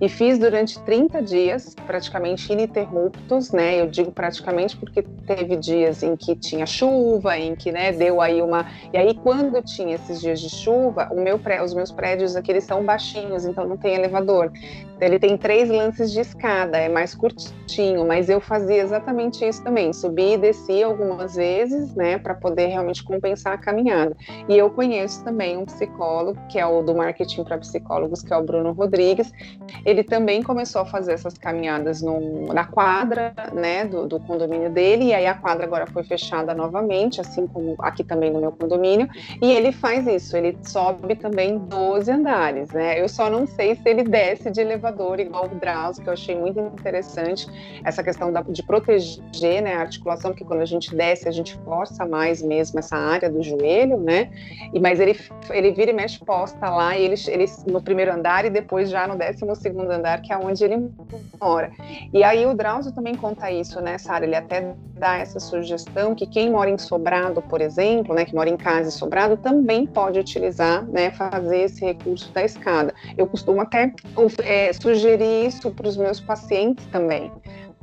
[0.00, 3.80] e fiz durante 30 dias, praticamente ininterruptos, né?
[3.80, 8.42] Eu digo praticamente porque teve dias em que tinha chuva, em que, né, deu aí
[8.42, 8.66] uma.
[8.92, 11.62] E aí, quando tinha esses dias de chuva, o meu pré...
[11.62, 14.50] os meus prédios aqui eles são baixinhos, então não tem elevador.
[14.96, 19.62] Então, ele tem três lances de escada, é mais curtinho, mas eu fazia exatamente isso
[19.62, 24.16] também, subia e descia algumas vezes, né, para poder realmente compensar a caminhada.
[24.48, 28.36] E eu conheço também um psicólogo, que é o do marketing para psicólogos, que é
[28.36, 29.32] o Bruno Rodrigues.
[29.84, 35.06] Ele também começou a fazer essas caminhadas no, na quadra, né, do, do condomínio dele,
[35.06, 39.08] e aí a quadra agora foi fechada novamente, assim como aqui também no meu condomínio,
[39.42, 43.00] e ele faz isso, ele sobe também 12 andares, né?
[43.00, 46.34] Eu só não sei se ele desce de elevador igual o Drauzio, que eu achei
[46.34, 47.46] muito interessante,
[47.84, 51.58] essa questão da, de proteger né, a articulação, porque quando a gente desce, a gente
[51.58, 54.30] força mais mesmo essa área do joelho, né?
[54.72, 55.18] E, mas ele,
[55.50, 59.06] ele vira e mexe posta lá, e ele, ele no primeiro andar e depois já
[59.06, 60.90] no décimo segundo andar, que é onde ele
[61.40, 61.70] mora.
[62.12, 64.24] E aí o Drauzio também conta isso, né, Sara?
[64.24, 68.48] Ele até dá essa sugestão que quem mora em Sobrado, por exemplo, né, que mora
[68.48, 72.94] em casa e Sobrado, também pode utilizar, né, fazer esse recurso da escada.
[73.16, 73.92] Eu costumo até
[74.42, 77.30] é, sugerir isso para os meus pacientes também.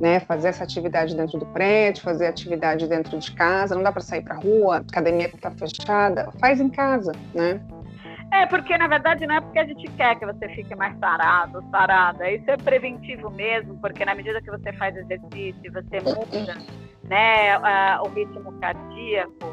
[0.00, 4.02] Né, fazer essa atividade dentro do prédio, fazer atividade dentro de casa, não dá para
[4.02, 7.60] sair para rua, academia está fechada, faz em casa, né?
[8.32, 11.62] É, porque na verdade não é porque a gente quer que você fique mais sarado,
[11.70, 12.30] sarada.
[12.30, 16.56] Isso é preventivo mesmo, porque na medida que você faz exercício, você muda
[17.04, 17.58] né,
[18.00, 19.46] o ritmo cardíaco,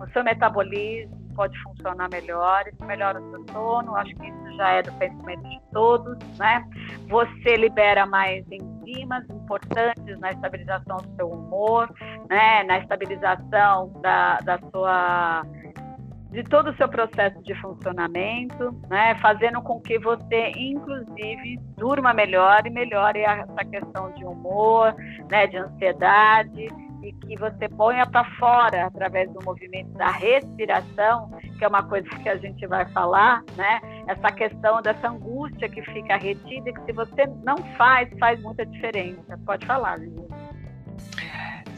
[0.00, 4.70] o seu metabolismo pode funcionar melhor, isso melhora o seu sono, acho que isso já
[4.72, 6.64] é do conhecimento de todos, né?
[7.08, 11.92] Você libera mais enzimas importantes na estabilização do seu humor,
[12.28, 12.62] né?
[12.64, 15.44] Na estabilização da, da sua
[16.30, 22.64] de todo o seu processo de funcionamento, né, fazendo com que você, inclusive, durma melhor
[22.66, 24.94] e melhore essa questão de humor,
[25.28, 26.68] né, de ansiedade,
[27.02, 32.08] e que você ponha para fora através do movimento da respiração, que é uma coisa
[32.08, 33.80] que a gente vai falar, né?
[34.06, 38.66] Essa questão dessa angústia que fica retida e que se você não faz, faz muita
[38.66, 39.38] diferença.
[39.46, 40.28] Pode falar, Lívia.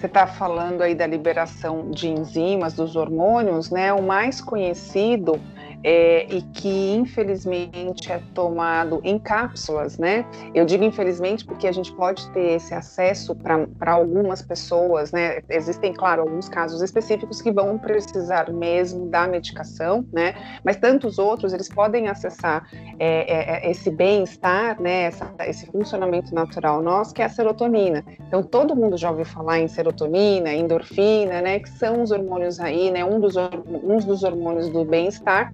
[0.03, 3.93] Você está falando aí da liberação de enzimas, dos hormônios, né?
[3.93, 5.41] O mais conhecido
[5.85, 10.25] é, e que infelizmente é tomado em cápsulas, né?
[10.55, 15.41] Eu digo infelizmente porque a gente pode ter esse acesso para algumas pessoas, né?
[15.49, 20.35] Existem, claro, alguns casos específicos que vão precisar mesmo da medicação, né?
[20.65, 22.69] Mas tantos outros eles podem acessar
[22.99, 25.05] é, é, é esse bem-estar, né?
[25.05, 28.05] Essa, esse funcionamento natural nosso que é a serotonina.
[28.29, 31.59] Então todo mundo já ouviu falar em serotonina, endorfina, né?
[31.59, 33.05] Que são os hormônios aí, né?
[33.05, 35.53] Um dos, um dos hormônios do bem-estar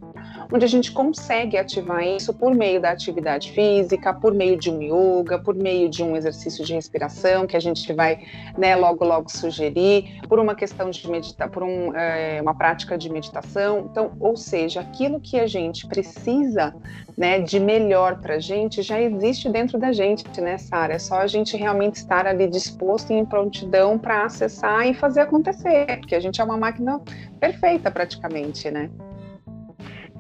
[0.53, 4.81] onde a gente consegue ativar isso por meio da atividade física, por meio de um
[4.81, 8.21] yoga, por meio de um exercício de respiração que a gente vai,
[8.57, 13.11] né, logo logo sugerir, por uma questão de meditar, por um, é, uma prática de
[13.11, 13.89] meditação.
[13.91, 16.75] Então, ou seja, aquilo que a gente precisa,
[17.17, 20.95] né, de melhor para a gente já existe dentro da gente, né, Sara?
[20.95, 25.21] É só a gente realmente estar ali disposto e em prontidão para acessar e fazer
[25.21, 27.01] acontecer, porque a gente é uma máquina
[27.41, 28.91] perfeita praticamente, né?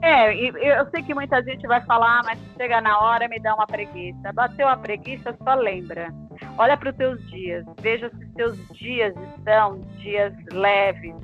[0.01, 3.55] É, eu sei que muita gente vai falar, ah, mas chega na hora me dá
[3.55, 4.33] uma preguiça.
[4.33, 6.09] Bateu a preguiça, só lembra.
[6.57, 11.15] Olha para os teus dias, veja se seus dias estão dias leves,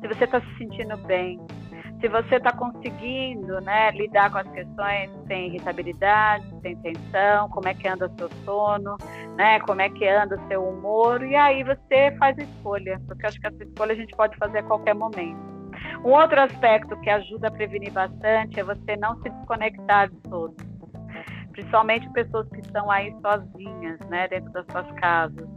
[0.00, 1.38] se você está se sentindo bem,
[2.00, 7.74] se você está conseguindo né, lidar com as questões sem irritabilidade, sem tensão, como é
[7.74, 8.96] que anda seu sono,
[9.36, 13.40] né, como é que anda seu humor, e aí você faz a escolha, porque acho
[13.40, 15.53] que essa escolha a gente pode fazer a qualquer momento.
[16.04, 20.56] Um outro aspecto que ajuda a prevenir bastante é você não se desconectar de todos,
[21.52, 25.48] principalmente pessoas que estão aí sozinhas, né, dentro das suas casas.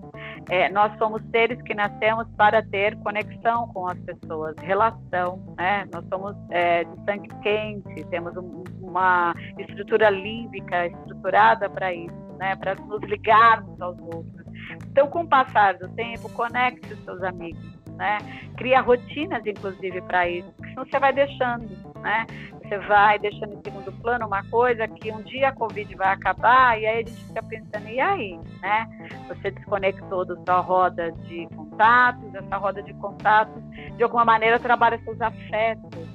[0.49, 5.85] É, nós somos seres que nascemos para ter conexão com as pessoas, relação, né?
[5.91, 12.55] Nós somos é, de sangue quente, temos um, uma estrutura límbica estruturada para isso, né?
[12.55, 14.47] Para nos ligarmos aos outros.
[14.89, 18.19] Então, com o passar do tempo, conecte os seus amigos né?
[18.55, 21.67] Cria rotinas, inclusive, para isso, senão você vai deixando,
[22.01, 22.25] né?
[22.61, 26.79] Você vai deixando em segundo plano uma coisa que um dia a Covid vai acabar
[26.79, 28.87] e aí a gente fica pensando, e aí, né?
[29.27, 33.61] Você desconectou da sua roda de contatos, essa roda de contatos,
[33.95, 36.07] de alguma maneira, trabalha seus afetos.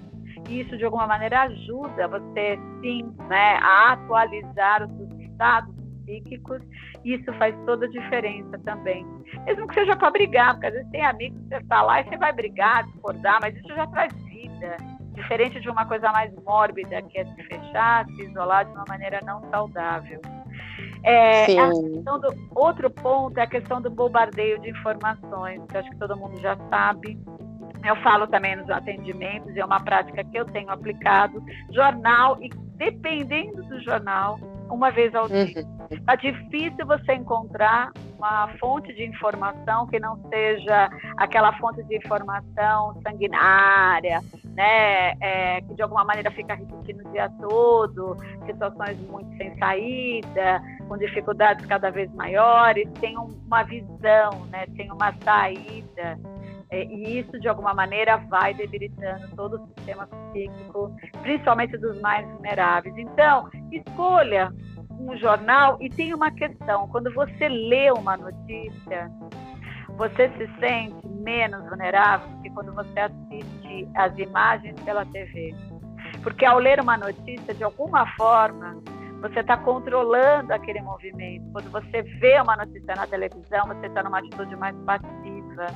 [0.48, 6.62] Isso, de alguma maneira, ajuda você, sim, né, a atualizar os seus estados psíquicos,
[7.04, 9.06] isso faz toda a diferença também.
[9.44, 12.04] Mesmo que seja para brigar, porque às vezes tem amigos que você está lá e
[12.04, 14.76] você vai brigar, discordar, mas isso já traz vida.
[15.14, 19.20] Diferente de uma coisa mais mórbida, que é se fechar, se isolar de uma maneira
[19.24, 20.20] não saudável.
[21.04, 26.16] É, do, outro ponto é a questão do bombardeio de informações, que acho que todo
[26.16, 27.18] mundo já sabe.
[27.84, 31.42] Eu falo também nos atendimentos, é uma prática que eu tenho aplicado.
[31.72, 34.38] Jornal, e dependendo do jornal,
[34.68, 35.64] uma vez ao dia.
[35.90, 36.18] Está uhum.
[36.20, 44.20] difícil você encontrar uma fonte de informação que não seja aquela fonte de informação sanguinária,
[44.54, 50.62] né, é, que de alguma maneira fica repetindo o dia todo, situações muito sem saída,
[50.88, 56.18] com dificuldades cada vez maiores, tem uma visão, né, tem uma saída.
[56.72, 62.26] É, e isso, de alguma maneira, vai debilitando todo o sistema psíquico, principalmente dos mais
[62.30, 62.96] vulneráveis.
[62.96, 64.50] Então, escolha
[64.98, 69.10] um jornal e tem uma questão: quando você lê uma notícia,
[69.98, 75.54] você se sente menos vulnerável do que quando você assiste as imagens pela TV.
[76.22, 78.80] Porque ao ler uma notícia, de alguma forma,
[79.20, 81.44] você está controlando aquele movimento.
[81.52, 85.66] Quando você vê uma notícia na televisão, você está numa atitude mais passiva.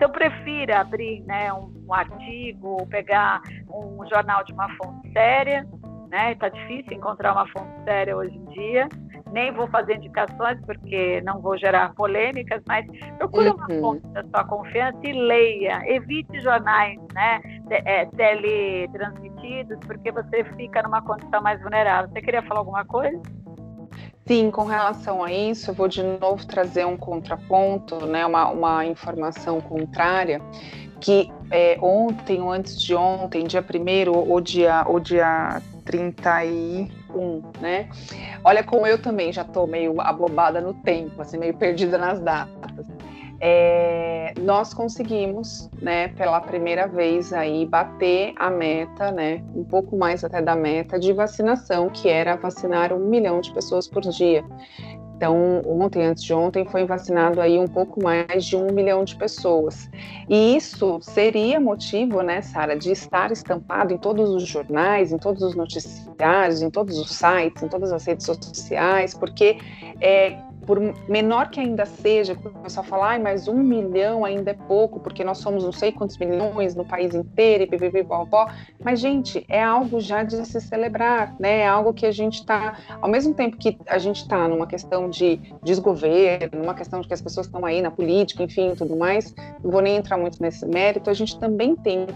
[0.00, 5.68] Então, prefira abrir né, um, um artigo, ou pegar um jornal de uma fonte séria,
[6.08, 6.32] né?
[6.32, 8.88] Está difícil encontrar uma fonte séria hoje em dia.
[9.30, 12.86] Nem vou fazer indicações porque não vou gerar polêmicas, mas
[13.18, 13.56] procure uhum.
[13.56, 15.82] uma fonte da sua confiança e leia.
[15.84, 17.42] Evite jornais, né?
[17.68, 22.08] É, teletransmitidos, porque você fica numa condição mais vulnerável.
[22.10, 23.20] Você queria falar alguma coisa?
[24.30, 28.86] Sim, com relação a isso, eu vou de novo trazer um contraponto, né, uma, uma
[28.86, 30.40] informação contrária,
[31.00, 37.88] que é, ontem ou antes de ontem, dia 1 ou dia, ou dia 31, né?
[38.44, 42.86] Olha como eu também já estou meio abobada no tempo, assim, meio perdida nas datas.
[43.40, 50.22] É, nós conseguimos, né, pela primeira vez aí bater a meta, né, um pouco mais
[50.22, 54.44] até da meta de vacinação, que era vacinar um milhão de pessoas por dia.
[55.20, 59.14] Então, ontem, antes de ontem, foi vacinado aí um pouco mais de um milhão de
[59.16, 59.90] pessoas.
[60.26, 65.42] E isso seria motivo, né, Sara, de estar estampado em todos os jornais, em todos
[65.42, 69.58] os noticiários, em todos os sites, em todas as redes sociais, porque
[70.00, 70.38] é,
[70.70, 75.24] por menor que ainda seja, começar a falar, mas um milhão ainda é pouco, porque
[75.24, 78.48] nós somos não sei quantos milhões no país inteiro, e bbb, bobó.
[78.80, 81.62] Mas, gente, é algo já de se celebrar, né?
[81.62, 85.10] É algo que a gente está, ao mesmo tempo que a gente está numa questão
[85.10, 89.34] de desgoverno, numa questão de que as pessoas estão aí na política, enfim, tudo mais,
[89.64, 92.06] não vou nem entrar muito nesse mérito, a gente também tem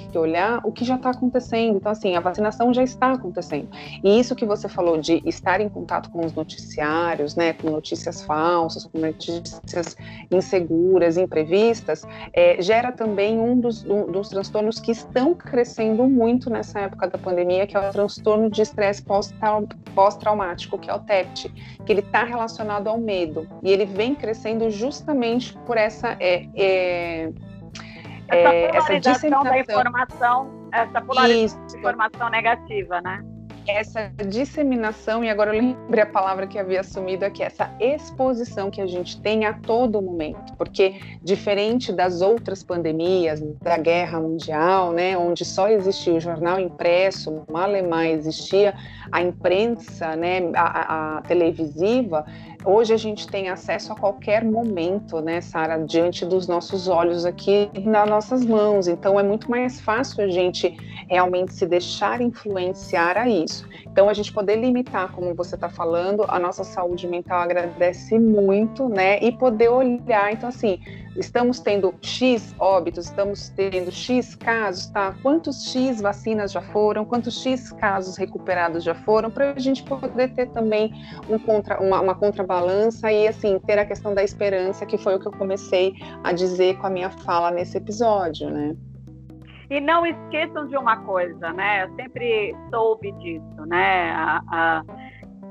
[0.00, 1.76] que olhar o que já está acontecendo.
[1.76, 3.68] Então, assim, a vacinação já está acontecendo.
[4.02, 8.22] E isso que você falou de estar em contato com os noticiários, né, com notícias
[8.22, 9.96] falsas, com notícias
[10.30, 16.80] inseguras, imprevistas, é, gera também um dos, um dos transtornos que estão crescendo muito nessa
[16.80, 19.02] época da pandemia, que é o transtorno de estresse
[19.94, 21.48] pós-traumático, que é o TEPT,
[21.84, 23.48] que ele está relacionado ao medo.
[23.62, 26.16] E ele vem crescendo justamente por essa.
[26.20, 27.32] É, é,
[28.32, 33.24] essa é, polarização da informação, essa polarização da informação negativa, né?
[33.66, 38.80] essa disseminação, e agora eu lembrei a palavra que havia assumido aqui, essa exposição que
[38.80, 45.16] a gente tem a todo momento, porque diferente das outras pandemias, da guerra mundial, né,
[45.16, 48.74] onde só existia o jornal impresso, mal e mais existia
[49.10, 52.24] a imprensa, né, a, a televisiva,
[52.64, 57.68] Hoje a gente tem acesso a qualquer momento, né, Sara, diante dos nossos olhos aqui
[57.84, 58.86] nas nossas mãos.
[58.86, 60.76] Então é muito mais fácil a gente
[61.08, 63.68] realmente se deixar influenciar a isso.
[63.92, 68.88] Então a gente poder limitar, como você está falando, a nossa saúde mental agradece muito,
[68.88, 69.22] né?
[69.22, 70.80] E poder olhar, então assim,
[71.14, 75.14] estamos tendo X óbitos, estamos tendo X casos, tá?
[75.22, 80.32] Quantos X vacinas já foram, quantos X casos recuperados já foram, para a gente poder
[80.32, 80.90] ter também
[81.28, 85.20] um contra, uma, uma contrabalança e, assim, ter a questão da esperança, que foi o
[85.20, 85.92] que eu comecei
[86.24, 88.74] a dizer com a minha fala nesse episódio, né?
[89.72, 91.84] E não esqueçam de uma coisa, né?
[91.84, 94.10] Eu sempre soube disso, né?
[94.10, 94.82] A, a,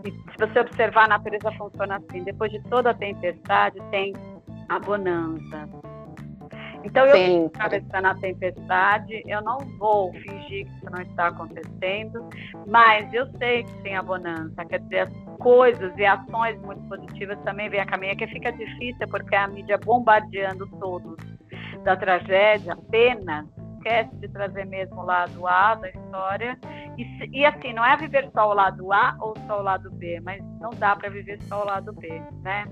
[0.04, 2.24] se você observar, a natureza funciona assim.
[2.24, 4.14] Depois de toda a tempestade, tem
[4.70, 5.68] a bonança.
[6.84, 12.30] Então, eu estou atravessando a tempestade, eu não vou fingir que isso não está acontecendo,
[12.68, 17.40] mas eu sei que tem a bonança, quer dizer, as coisas e ações muito positivas
[17.40, 21.18] também vêm a caminho, que fica difícil porque a mídia bombardeando todos
[21.84, 23.46] da tragédia apenas,
[23.82, 26.58] esquece de trazer mesmo o lado A da história.
[26.98, 30.20] E, e, assim, não é viver só o lado A ou só o lado B,
[30.22, 32.66] mas não dá para viver só o lado B, né?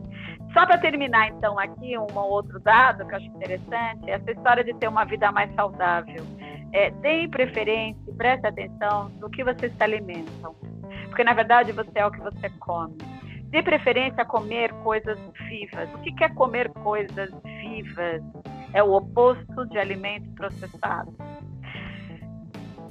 [0.53, 4.73] Só para terminar, então, aqui um outro dado que eu acho interessante, essa história de
[4.75, 6.23] ter uma vida mais saudável.
[6.71, 10.55] É, deem preferência, preste atenção no que vocês se alimentam,
[11.07, 12.95] porque na verdade você é o que você come.
[13.45, 15.91] Dê preferência a comer coisas vivas.
[15.95, 18.21] O que é comer coisas vivas?
[18.73, 21.13] É o oposto de alimentos processados.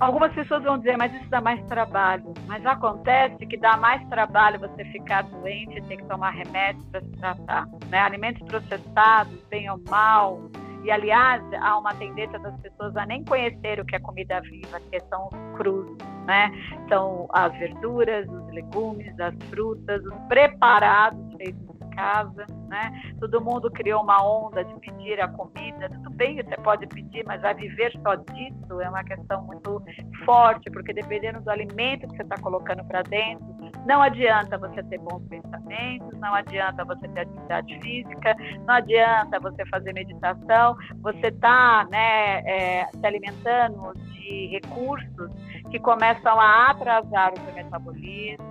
[0.00, 2.32] Algumas pessoas vão dizer, mas isso dá mais trabalho.
[2.46, 7.00] Mas acontece que dá mais trabalho você ficar doente e ter que tomar remédios para
[7.00, 7.66] se tratar.
[7.88, 7.98] Né?
[7.98, 10.40] Alimentos processados, bem ou mal.
[10.84, 14.78] E, aliás, há uma tendência das pessoas a nem conhecer o que é comida viva,
[14.88, 16.52] que são os crus, né?
[16.88, 21.68] São as verduras, os legumes, as frutas, os preparados feitos
[21.98, 23.14] casa, né?
[23.18, 25.88] Todo mundo criou uma onda de pedir a comida.
[25.88, 29.82] Tudo bem, você pode pedir, mas vai viver só disso é uma questão muito
[30.24, 33.46] forte, porque dependendo do alimento que você está colocando para dentro,
[33.86, 39.64] não adianta você ter bons pensamentos, não adianta você ter atividade física, não adianta você
[39.66, 45.30] fazer meditação, você está né, é, se alimentando de recursos
[45.70, 48.47] que começam a atrasar o seu metabolismo,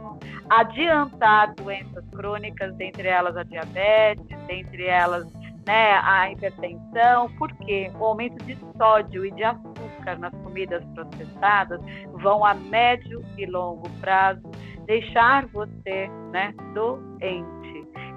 [0.50, 5.26] adiantar doenças crônicas, dentre elas a diabetes, dentre elas
[5.68, 11.82] né, a hipertensão, porque o aumento de sódio e de açúcar nas comidas processadas
[12.14, 14.42] vão a médio e longo prazo
[14.86, 17.58] deixar você né, doente.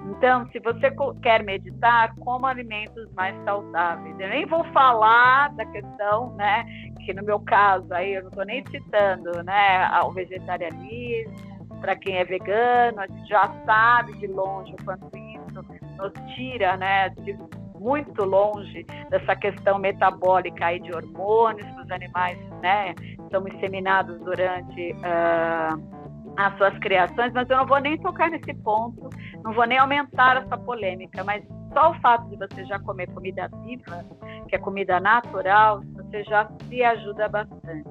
[0.09, 0.89] Então, se você
[1.21, 4.19] quer meditar, coma alimentos mais saudáveis.
[4.19, 6.65] Eu nem vou falar da questão, né,
[7.05, 11.50] que no meu caso, aí eu não estou nem citando, né, o vegetarianismo,
[11.81, 15.65] para quem é vegano, a gente já sabe de longe o quanto isso
[15.97, 17.37] nos tira, né, de
[17.79, 22.93] muito longe dessa questão metabólica aí de hormônios que os animais, né,
[23.31, 26.01] são inseminados durante uh,
[26.37, 29.09] as suas criações, mas eu não vou nem tocar nesse ponto,
[29.43, 33.49] não vou nem aumentar essa polêmica, mas só o fato de você já comer comida
[33.63, 34.05] viva,
[34.47, 37.89] que é comida natural, você já se ajuda bastante.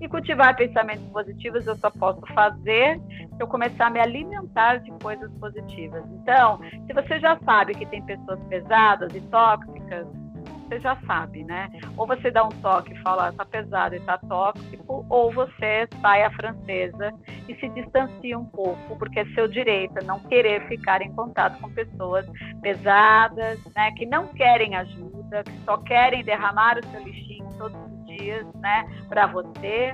[0.00, 3.00] E cultivar pensamentos positivos eu só posso fazer
[3.42, 6.04] eu começar a me alimentar de coisas positivas.
[6.22, 10.06] Então, se você já sabe que tem pessoas pesadas e tóxicas,
[10.70, 11.68] você já sabe, né?
[11.96, 16.22] Ou você dá um toque e fala, tá pesado e tá tóxico, ou você sai
[16.22, 17.12] a francesa
[17.48, 21.68] e se distancia um pouco, porque é seu direito não querer ficar em contato com
[21.70, 22.24] pessoas
[22.62, 23.90] pesadas, né?
[23.92, 28.88] Que não querem ajuda, que só querem derramar o seu lixinho todos os dias, né?
[29.08, 29.92] Para você.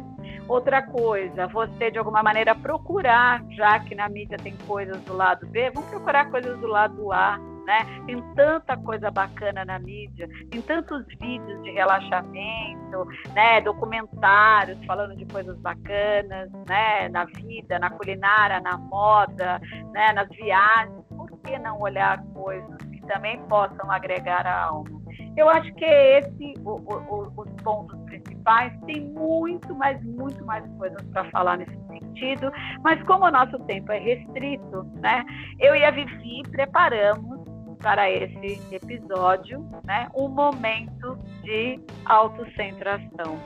[0.48, 5.46] Outra coisa, você de alguma maneira procurar, já que na mídia tem coisas do lado
[5.46, 7.84] B, vamos procurar coisas do lado A né?
[8.06, 13.60] Tem tanta coisa bacana na mídia, tem tantos vídeos de relaxamento, né?
[13.60, 17.08] Documentários falando de coisas bacanas, né?
[17.08, 19.60] Na vida, na culinária, na moda,
[19.92, 20.12] né?
[20.12, 21.04] Nas viagens.
[21.08, 25.05] Por que não olhar coisas que também possam agregar a alma?
[25.36, 28.72] Eu acho que é esse o, o, os pontos principais.
[28.86, 32.50] Tem muito, mas muito mais coisas para falar nesse sentido.
[32.82, 35.24] Mas como o nosso tempo é restrito, né?
[35.60, 37.46] Eu e a Vivi preparamos
[37.78, 43.38] para esse episódio, né, um momento de autocentração.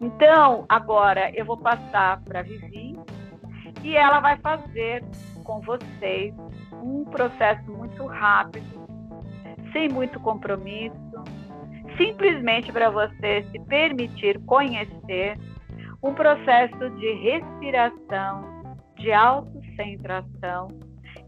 [0.00, 2.98] Então, agora eu vou passar para a Vivi
[3.82, 5.04] e ela vai fazer
[5.44, 6.34] com vocês
[6.82, 8.79] um processo muito rápido,
[9.72, 10.96] sem muito compromisso,
[11.96, 15.38] simplesmente para você se permitir conhecer
[16.02, 20.68] um processo de respiração, de autocentração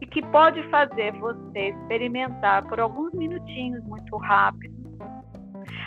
[0.00, 4.82] e que pode fazer você experimentar por alguns minutinhos muito rápido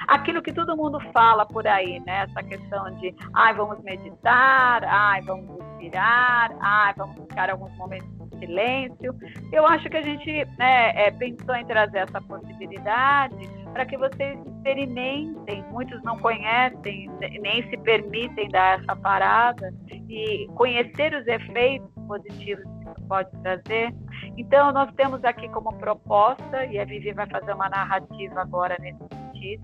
[0.07, 2.23] aquilo que todo mundo fala por aí, né?
[2.23, 8.14] Essa questão de, ai, vamos meditar, ai, vamos respirar, ai, vamos ficar alguns momentos
[8.45, 9.15] silêncio.
[9.51, 13.35] Eu acho que a gente né, é, pensou em trazer essa possibilidade
[13.73, 15.63] para que vocês experimentem.
[15.71, 17.09] Muitos não conhecem,
[17.41, 19.73] nem se permitem dar essa parada
[20.09, 23.93] e conhecer os efeitos positivos que isso pode trazer.
[24.37, 28.99] Então, nós temos aqui como proposta, e a Vivi vai fazer uma narrativa agora nesse
[28.99, 29.63] sentido,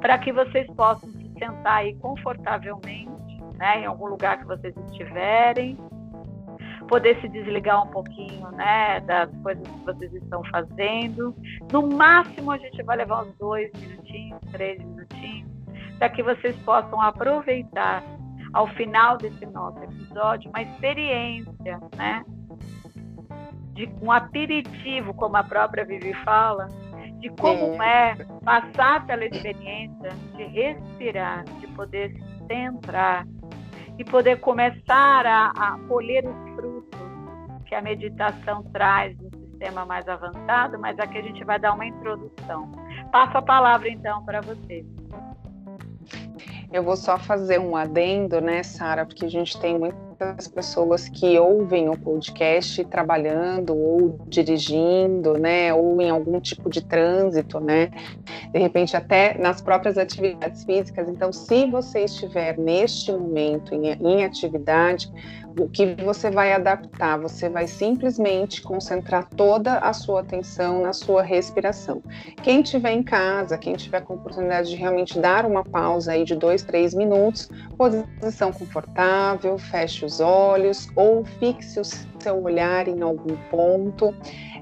[0.00, 5.76] para que vocês possam se sentar aí confortavelmente, né, em algum lugar que vocês estiverem,
[6.88, 11.34] poder se desligar um pouquinho, né, das coisas que vocês estão fazendo.
[11.70, 15.48] No máximo, a gente vai levar uns dois minutinhos, três minutinhos,
[15.98, 18.02] para que vocês possam aproveitar
[18.52, 22.24] ao final desse nosso episódio uma experiência, né,
[23.74, 26.66] de um aperitivo, como a própria Vivi fala,
[27.20, 28.12] de como é.
[28.12, 33.26] é passar pela experiência de respirar, de poder se centrar
[33.98, 36.77] e poder começar a, a colher os frutos
[37.68, 41.84] que a meditação traz no sistema mais avançado, mas aqui a gente vai dar uma
[41.84, 42.72] introdução.
[43.12, 44.86] Passo a palavra então para vocês.
[46.72, 51.38] Eu vou só fazer um adendo, né, Sara, porque a gente tem muitas pessoas que
[51.38, 57.90] ouvem o podcast trabalhando ou dirigindo, né, ou em algum tipo de trânsito, né,
[58.52, 61.08] de repente até nas próprias atividades físicas.
[61.08, 65.10] Então, se você estiver neste momento em, em atividade,
[65.58, 67.18] o que você vai adaptar?
[67.18, 72.02] Você vai simplesmente concentrar toda a sua atenção na sua respiração.
[72.42, 76.36] Quem estiver em casa, quem tiver com oportunidade de realmente dar uma pausa aí de
[76.36, 81.84] dois, três minutos, posição confortável, feche os olhos ou fixe o
[82.20, 84.14] seu olhar em algum ponto.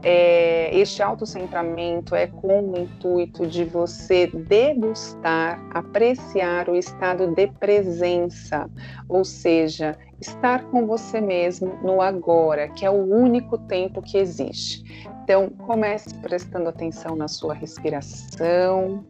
[0.03, 8.69] É, este autocentramento é com o intuito de você degustar, apreciar o estado de presença,
[9.09, 14.83] ou seja, estar com você mesmo no agora, que é o único tempo que existe.
[15.23, 19.05] Então, comece prestando atenção na sua respiração,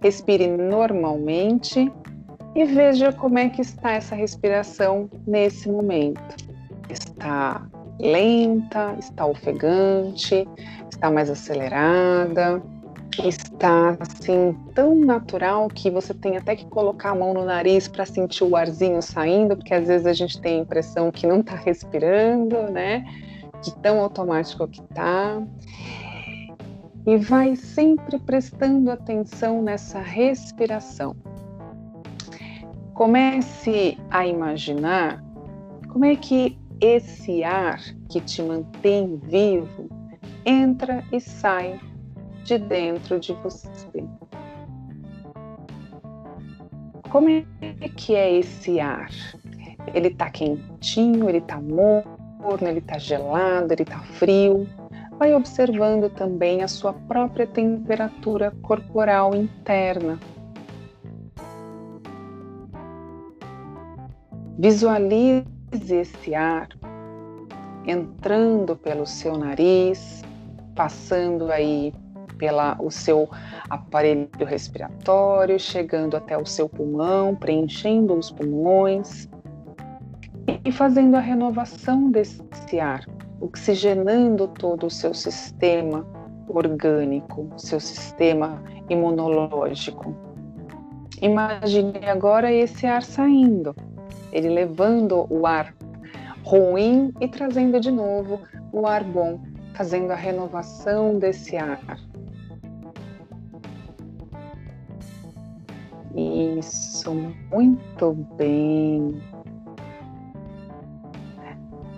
[0.00, 1.90] respire normalmente
[2.54, 6.45] e veja como é que está essa respiração nesse momento.
[7.16, 7.66] Está
[7.98, 10.46] lenta, está ofegante,
[10.90, 12.62] está mais acelerada,
[13.24, 18.04] está assim tão natural que você tem até que colocar a mão no nariz para
[18.04, 21.56] sentir o arzinho saindo, porque às vezes a gente tem a impressão que não está
[21.56, 23.04] respirando, né?
[23.62, 25.42] De tão automático que está.
[27.06, 31.16] E vai sempre prestando atenção nessa respiração.
[32.92, 35.24] Comece a imaginar
[35.88, 39.88] como é que esse ar que te mantém vivo
[40.44, 41.80] entra e sai
[42.44, 43.68] de dentro de você.
[47.10, 47.44] Como é
[47.96, 49.10] que é esse ar?
[49.94, 54.68] Ele está quentinho, ele está morno, ele está gelado, ele está frio.
[55.18, 60.18] Vai observando também a sua própria temperatura corporal interna.
[64.58, 66.68] Visualize esse ar
[67.86, 70.22] entrando pelo seu nariz,
[70.74, 71.92] passando aí
[72.38, 73.28] pela o seu
[73.70, 79.28] aparelho respiratório, chegando até o seu pulmão, preenchendo os pulmões
[80.64, 83.04] e fazendo a renovação desse ar,
[83.40, 86.06] oxigenando todo o seu sistema
[86.48, 90.14] orgânico, seu sistema imunológico.
[91.22, 93.74] Imagine agora esse ar saindo,
[94.36, 95.74] ele levando o ar
[96.44, 98.38] ruim e trazendo de novo
[98.70, 99.40] o ar bom,
[99.74, 101.80] fazendo a renovação desse ar.
[106.14, 107.14] Isso,
[107.50, 109.22] muito bem.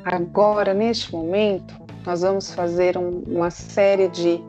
[0.05, 1.74] Agora, neste momento,
[2.07, 4.41] nós vamos fazer um, uma série de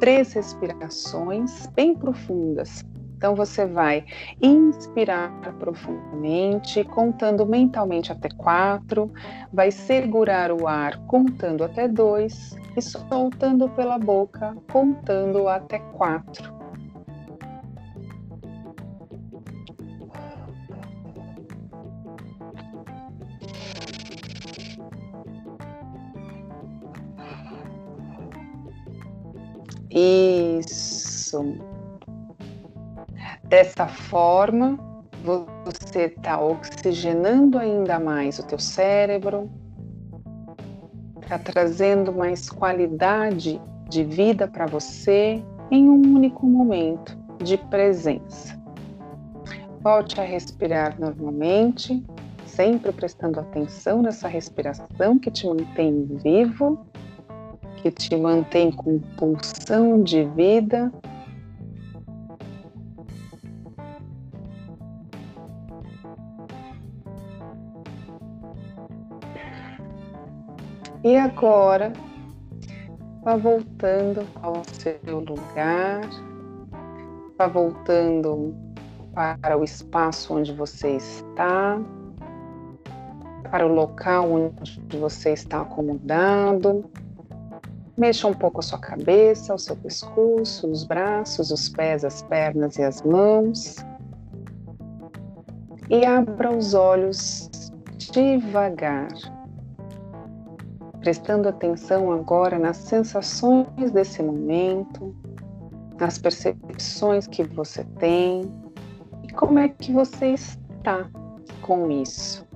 [0.00, 2.82] três respirações bem profundas
[3.16, 4.04] então você vai
[4.40, 9.10] inspirar profundamente, contando mentalmente até quatro,
[9.52, 16.54] vai segurar o ar contando até dois e soltando pela boca contando até quatro.
[29.90, 31.73] Isso.
[33.48, 34.78] Dessa forma,
[35.22, 39.50] você está oxigenando ainda mais o teu cérebro,
[41.22, 48.58] está trazendo mais qualidade de vida para você em um único momento de presença.
[49.80, 52.02] Volte a respirar normalmente,
[52.46, 56.86] sempre prestando atenção nessa respiração que te mantém vivo,
[57.76, 60.90] que te mantém com pulsão de vida
[71.04, 71.92] E agora,
[73.22, 76.00] vá voltando ao seu lugar,
[77.36, 78.54] vá voltando
[79.14, 81.78] para o espaço onde você está,
[83.50, 86.86] para o local onde você está acomodado.
[87.98, 92.78] Mexa um pouco a sua cabeça, o seu pescoço, os braços, os pés, as pernas
[92.78, 93.76] e as mãos.
[95.90, 97.50] E abra os olhos
[98.10, 99.08] devagar
[101.04, 105.14] prestando atenção agora nas sensações desse momento,
[106.00, 108.50] nas percepções que você tem
[109.22, 111.06] e como é que você está
[111.60, 112.46] com isso.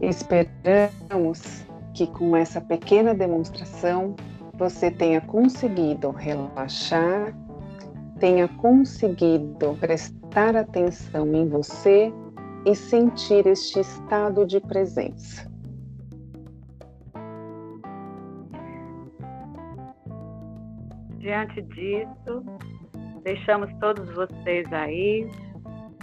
[0.00, 1.64] Esperamos
[1.94, 4.16] que com essa pequena demonstração
[4.54, 7.32] você tenha conseguido relaxar,
[8.18, 12.12] tenha conseguido prestar atenção em você
[12.64, 15.50] e sentir este estado de presença.
[21.18, 22.44] Diante disso,
[23.22, 25.28] deixamos todos vocês aí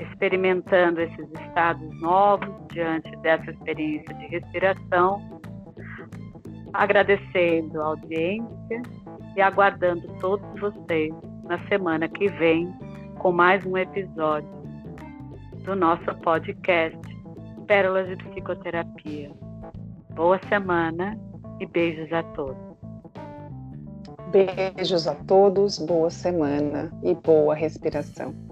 [0.01, 5.41] experimentando esses estados novos diante dessa experiência de respiração,
[6.73, 8.81] agradecendo a audiência
[9.35, 12.73] e aguardando todos vocês na semana que vem
[13.17, 14.58] com mais um episódio
[15.63, 16.97] do nosso podcast
[17.67, 19.31] Pérolas de Psicoterapia.
[20.15, 21.17] Boa semana
[21.59, 22.57] e beijos a todos.
[24.31, 28.48] Beijos a todos, boa semana e boa respiração.